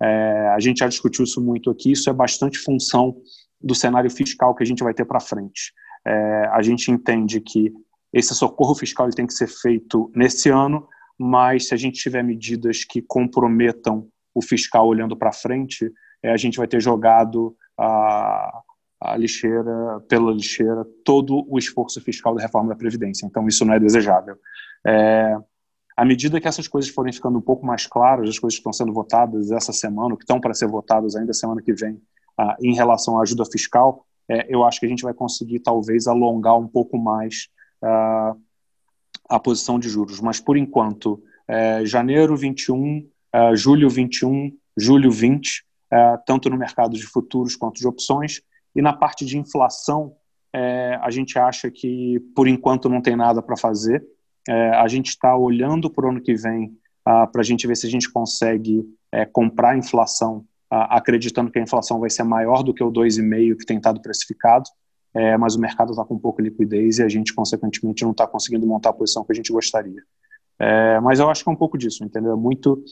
É, 0.02 0.48
a 0.54 0.60
gente 0.60 0.78
já 0.78 0.88
discutiu 0.88 1.24
isso 1.24 1.40
muito 1.40 1.70
aqui, 1.70 1.92
isso 1.92 2.10
é 2.10 2.12
bastante 2.12 2.58
função 2.58 3.16
do 3.60 3.74
cenário 3.74 4.10
fiscal 4.10 4.54
que 4.54 4.62
a 4.62 4.66
gente 4.66 4.82
vai 4.82 4.92
ter 4.92 5.04
para 5.04 5.20
frente. 5.20 5.72
É, 6.06 6.48
a 6.52 6.60
gente 6.62 6.90
entende 6.90 7.40
que 7.40 7.72
esse 8.12 8.34
socorro 8.34 8.74
fiscal 8.74 9.06
ele 9.06 9.16
tem 9.16 9.26
que 9.26 9.32
ser 9.34 9.48
feito 9.48 10.10
nesse 10.14 10.48
ano, 10.48 10.86
mas 11.18 11.68
se 11.68 11.74
a 11.74 11.76
gente 11.76 12.00
tiver 12.00 12.22
medidas 12.22 12.84
que 12.84 13.02
comprometam 13.02 14.08
o 14.34 14.42
fiscal 14.42 14.86
olhando 14.86 15.16
para 15.16 15.32
frente, 15.32 15.90
é, 16.22 16.32
a 16.32 16.36
gente 16.36 16.58
vai 16.58 16.66
ter 16.66 16.80
jogado 16.80 17.56
a, 17.78 18.62
a 19.04 19.16
lixeira, 19.16 20.00
pela 20.08 20.32
lixeira, 20.32 20.84
todo 21.04 21.44
o 21.48 21.58
esforço 21.58 22.00
fiscal 22.00 22.34
da 22.34 22.42
reforma 22.42 22.70
da 22.70 22.76
Previdência. 22.76 23.26
Então, 23.26 23.46
isso 23.46 23.64
não 23.64 23.74
é 23.74 23.80
desejável. 23.80 24.36
É, 24.86 25.36
à 25.96 26.04
medida 26.04 26.40
que 26.40 26.48
essas 26.48 26.66
coisas 26.66 26.90
forem 26.90 27.12
ficando 27.12 27.38
um 27.38 27.42
pouco 27.42 27.64
mais 27.64 27.86
claras, 27.86 28.28
as 28.28 28.38
coisas 28.38 28.56
que 28.56 28.60
estão 28.60 28.72
sendo 28.72 28.92
votadas 28.92 29.50
essa 29.50 29.72
semana, 29.72 30.16
que 30.16 30.22
estão 30.22 30.40
para 30.40 30.54
ser 30.54 30.66
votadas 30.66 31.14
ainda 31.14 31.32
semana 31.32 31.62
que 31.62 31.72
vem, 31.72 32.00
ah, 32.36 32.56
em 32.60 32.74
relação 32.74 33.18
à 33.18 33.22
ajuda 33.22 33.44
fiscal, 33.44 34.04
é, 34.28 34.46
eu 34.52 34.64
acho 34.64 34.80
que 34.80 34.86
a 34.86 34.88
gente 34.88 35.02
vai 35.02 35.14
conseguir, 35.14 35.60
talvez, 35.60 36.06
alongar 36.06 36.58
um 36.58 36.66
pouco 36.66 36.98
mais 36.98 37.48
ah, 37.82 38.34
a 39.28 39.38
posição 39.38 39.78
de 39.78 39.88
juros. 39.88 40.20
Mas, 40.20 40.40
por 40.40 40.56
enquanto, 40.56 41.22
é, 41.46 41.84
janeiro 41.84 42.36
21, 42.36 43.06
ah, 43.32 43.54
julho 43.54 43.88
21, 43.88 44.50
julho 44.76 45.10
20, 45.10 45.64
é, 45.92 46.16
tanto 46.26 46.50
no 46.50 46.56
mercado 46.56 46.96
de 46.96 47.06
futuros 47.06 47.54
quanto 47.54 47.78
de 47.78 47.86
opções, 47.86 48.42
e 48.74 48.82
na 48.82 48.92
parte 48.92 49.24
de 49.24 49.38
inflação, 49.38 50.14
é, 50.52 50.98
a 51.02 51.10
gente 51.10 51.38
acha 51.38 51.70
que, 51.70 52.20
por 52.34 52.46
enquanto, 52.46 52.88
não 52.88 53.00
tem 53.00 53.16
nada 53.16 53.42
para 53.42 53.56
fazer. 53.56 54.04
É, 54.48 54.70
a 54.70 54.86
gente 54.88 55.08
está 55.08 55.36
olhando 55.36 55.90
para 55.90 56.06
o 56.06 56.10
ano 56.10 56.20
que 56.20 56.34
vem 56.34 56.76
ah, 57.04 57.26
para 57.26 57.42
a 57.42 57.44
gente 57.44 57.66
ver 57.66 57.76
se 57.76 57.86
a 57.86 57.90
gente 57.90 58.10
consegue 58.10 58.82
é, 59.12 59.26
comprar 59.26 59.70
a 59.70 59.76
inflação, 59.76 60.44
ah, 60.70 60.96
acreditando 60.96 61.50
que 61.50 61.58
a 61.58 61.62
inflação 61.62 62.00
vai 62.00 62.08
ser 62.08 62.22
maior 62.22 62.62
do 62.62 62.72
que 62.72 62.82
o 62.82 62.90
2,5% 62.90 63.58
que 63.58 63.66
tem 63.66 63.76
estado 63.76 64.00
precificado, 64.00 64.64
é, 65.12 65.36
mas 65.36 65.54
o 65.54 65.60
mercado 65.60 65.90
está 65.90 66.04
com 66.04 66.18
pouca 66.18 66.42
liquidez 66.42 66.98
e 66.98 67.02
a 67.02 67.08
gente, 67.08 67.34
consequentemente, 67.34 68.02
não 68.02 68.12
está 68.12 68.26
conseguindo 68.26 68.66
montar 68.66 68.90
a 68.90 68.94
posição 68.94 69.22
que 69.24 69.32
a 69.32 69.34
gente 69.34 69.52
gostaria. 69.52 70.02
É, 70.58 70.98
mas 71.00 71.20
eu 71.20 71.28
acho 71.28 71.44
que 71.44 71.50
é 71.50 71.52
um 71.52 71.56
pouco 71.56 71.76
disso, 71.76 72.02
entendeu? 72.04 72.32
É 72.32 72.36
muito 72.36 72.82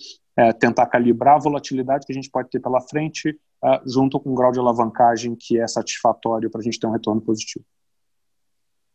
tentar 0.59 0.87
calibrar 0.87 1.37
a 1.37 1.39
volatilidade 1.39 2.07
que 2.07 2.13
a 2.13 2.15
gente 2.15 2.31
pode 2.31 2.49
ter 2.49 2.59
pela 2.59 2.81
frente, 2.81 3.39
é, 3.65 3.81
junto 3.87 4.19
com 4.19 4.31
um 4.31 4.35
grau 4.35 4.51
de 4.51 4.59
alavancagem 4.59 5.37
que 5.37 5.59
é 5.59 5.67
satisfatório 5.69 6.51
para 6.51 6.61
a 6.61 6.65
gente 6.65 6.81
ter 6.81 6.87
um 6.87 6.93
retorno 6.93 7.21
positivo. 7.21 7.65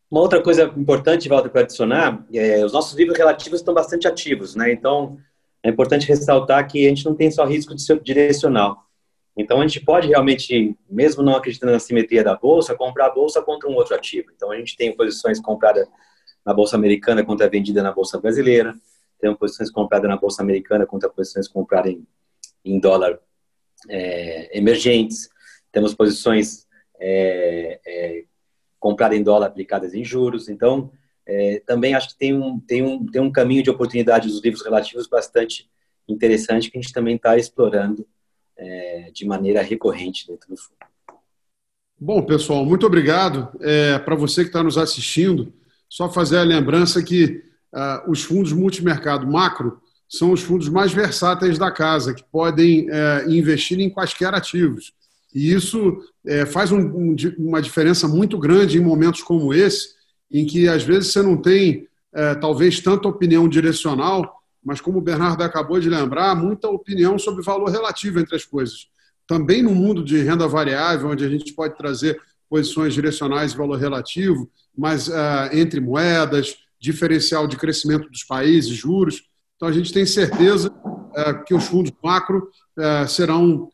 Uma 0.10 0.22
outra 0.22 0.42
coisa 0.42 0.64
importante, 0.78 1.28
Walter, 1.28 1.50
para 1.50 1.62
adicionar, 1.62 2.26
é, 2.34 2.64
os 2.64 2.72
nossos 2.72 2.98
livros 2.98 3.18
relativos 3.18 3.60
estão 3.60 3.74
bastante 3.74 4.08
ativos, 4.08 4.56
né? 4.56 4.72
Então, 4.72 5.18
é 5.62 5.70
importante 5.70 6.08
ressaltar 6.08 6.68
que 6.68 6.86
a 6.86 6.90
gente 6.90 7.06
não 7.06 7.14
tem 7.16 7.30
só 7.30 7.46
risco 7.46 7.76
de 7.76 7.82
ser 7.82 8.02
direcional. 8.02 8.86
Então, 9.38 9.60
a 9.60 9.68
gente 9.68 9.82
pode 9.82 10.08
realmente, 10.08 10.76
mesmo 10.90 11.22
não 11.22 11.36
acreditando 11.36 11.74
na 11.74 11.80
simetria 11.80 12.24
da 12.24 12.36
bolsa, 12.36 12.76
comprar 12.76 13.08
a 13.08 13.14
bolsa 13.14 13.42
contra 13.42 13.70
um 13.70 13.76
outro 13.76 13.96
ativo. 13.96 14.30
Então, 14.36 14.52
a 14.52 14.58
gente 14.58 14.76
tem 14.76 14.96
posições 14.96 15.40
compradas 15.40 15.88
na 16.46 16.54
bolsa 16.54 16.76
americana 16.76 17.24
contra 17.24 17.50
vendida 17.50 17.84
na 17.84 17.92
bolsa 17.92 18.20
brasileira. 18.20 18.74
Temos 19.20 19.38
posições 19.38 19.70
compradas 19.70 20.10
na 20.10 20.18
bolsa 20.18 20.42
americana 20.42 20.86
contra 20.86 21.10
posições 21.10 21.48
compradas 21.48 21.92
em, 21.92 22.08
em 22.64 22.80
dólar 22.80 23.20
é, 23.90 24.58
emergentes. 24.58 25.30
Temos 25.72 25.94
posições 25.94 26.66
é, 27.00 27.80
é, 27.86 28.24
compradas 28.80 29.18
em 29.18 29.24
dólar 29.24 29.48
aplicadas 29.48 29.94
em 29.94 30.04
juros. 30.04 30.50
Então, 30.50 30.92
é, 31.26 31.62
também 31.66 31.94
acho 31.94 32.10
que 32.10 32.18
tem 32.18 32.34
um, 32.34 32.60
tem, 32.60 32.84
um, 32.84 33.06
tem 33.06 33.22
um 33.22 33.32
caminho 33.32 33.64
de 33.64 33.70
oportunidade 33.70 34.28
dos 34.28 34.42
livros 34.42 34.64
relativos 34.64 35.08
bastante 35.08 35.70
interessante 36.08 36.72
que 36.72 36.78
a 36.78 36.82
gente 36.82 36.94
também 36.94 37.16
está 37.16 37.38
explorando 37.38 38.08
é, 38.56 39.12
de 39.14 39.26
maneira 39.26 39.62
recorrente 39.62 40.26
dentro 40.28 40.50
do 40.50 40.58
fundo. 40.58 40.78
Bom, 42.00 42.22
pessoal, 42.24 42.64
muito 42.64 42.86
obrigado. 42.86 43.50
É, 43.60 43.98
Para 44.00 44.16
você 44.16 44.44
que 44.44 44.50
está 44.50 44.64
nos 44.64 44.78
assistindo, 44.78 45.54
só 45.90 46.10
fazer 46.10 46.38
a 46.38 46.44
lembrança 46.44 47.04
que 47.04 47.44
uh, 47.74 48.10
os 48.10 48.24
fundos 48.24 48.52
multimercado 48.52 49.28
macro 49.28 49.82
são 50.08 50.32
os 50.32 50.42
fundos 50.42 50.70
mais 50.70 50.92
versáteis 50.92 51.58
da 51.58 51.72
casa, 51.72 52.14
que 52.14 52.24
podem 52.24 52.90
uh, 52.90 53.30
investir 53.30 53.80
em 53.80 53.90
quaisquer 53.90 54.34
ativos. 54.34 54.94
E 55.34 55.52
isso 55.54 55.90
uh, 55.90 56.46
faz 56.48 56.72
um, 56.72 56.80
um, 56.80 57.16
uma 57.38 57.62
diferença 57.62 58.08
muito 58.08 58.38
grande 58.38 58.78
em 58.78 58.82
momentos 58.82 59.22
como 59.22 59.54
esse, 59.54 59.90
em 60.32 60.46
que 60.46 60.68
às 60.68 60.84
vezes 60.84 61.12
você 61.12 61.22
não 61.22 61.38
tem 61.38 61.88
talvez 62.42 62.80
tanta 62.80 63.08
opinião 63.08 63.48
direcional, 63.48 64.42
mas 64.64 64.82
como 64.82 64.98
o 64.98 65.02
Bernardo 65.02 65.44
acabou 65.44 65.80
de 65.80 65.88
lembrar, 65.88 66.36
muita 66.36 66.68
opinião 66.68 67.20
sobre 67.20 67.44
valor 67.44 67.70
relativo 67.70 68.20
entre 68.20 68.36
as 68.36 68.44
coisas. 68.44 68.88
Também 69.28 69.62
no 69.62 69.76
mundo 69.76 70.04
de 70.04 70.18
renda 70.24 70.48
variável, 70.48 71.10
onde 71.10 71.24
a 71.24 71.30
gente 71.30 71.54
pode 71.54 71.78
trazer 71.78 72.20
posições 72.50 72.94
direcionais 72.94 73.52
e 73.52 73.58
valor 73.58 73.78
relativo, 73.78 74.50
mas 74.76 75.08
uh, 75.08 75.50
entre 75.52 75.80
moedas, 75.80 76.58
diferencial 76.80 77.48
de 77.48 77.58
crescimento 77.58 78.10
dos 78.10 78.24
países, 78.24 78.72
juros. 78.72 79.24
Então, 79.58 79.68
a 79.68 79.72
gente 79.72 79.92
tem 79.92 80.06
certeza 80.06 80.70
uh, 80.70 81.44
que 81.44 81.54
os 81.54 81.66
fundos 81.66 81.92
macro 82.02 82.50
uh, 82.78 83.08
serão 83.08 83.70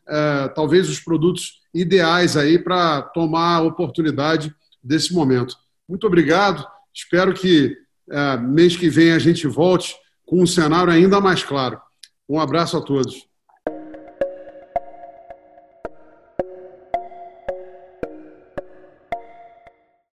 talvez 0.54 0.88
os 0.88 0.98
produtos 0.98 1.60
ideais 1.72 2.36
aí 2.36 2.58
para 2.58 3.02
tomar 3.02 3.56
a 3.56 3.62
oportunidade 3.62 4.54
desse 4.82 5.12
momento. 5.12 5.56
Muito 5.88 6.06
obrigado. 6.06 6.66
Espero 6.92 7.32
que 7.32 7.76
mês 8.48 8.76
que 8.76 8.88
vem 8.88 9.12
a 9.12 9.18
gente 9.18 9.46
volte 9.46 9.94
com 10.24 10.42
um 10.42 10.46
cenário 10.46 10.92
ainda 10.92 11.20
mais 11.20 11.42
claro. 11.42 11.80
Um 12.28 12.38
abraço 12.38 12.76
a 12.76 12.80
todos. 12.80 13.26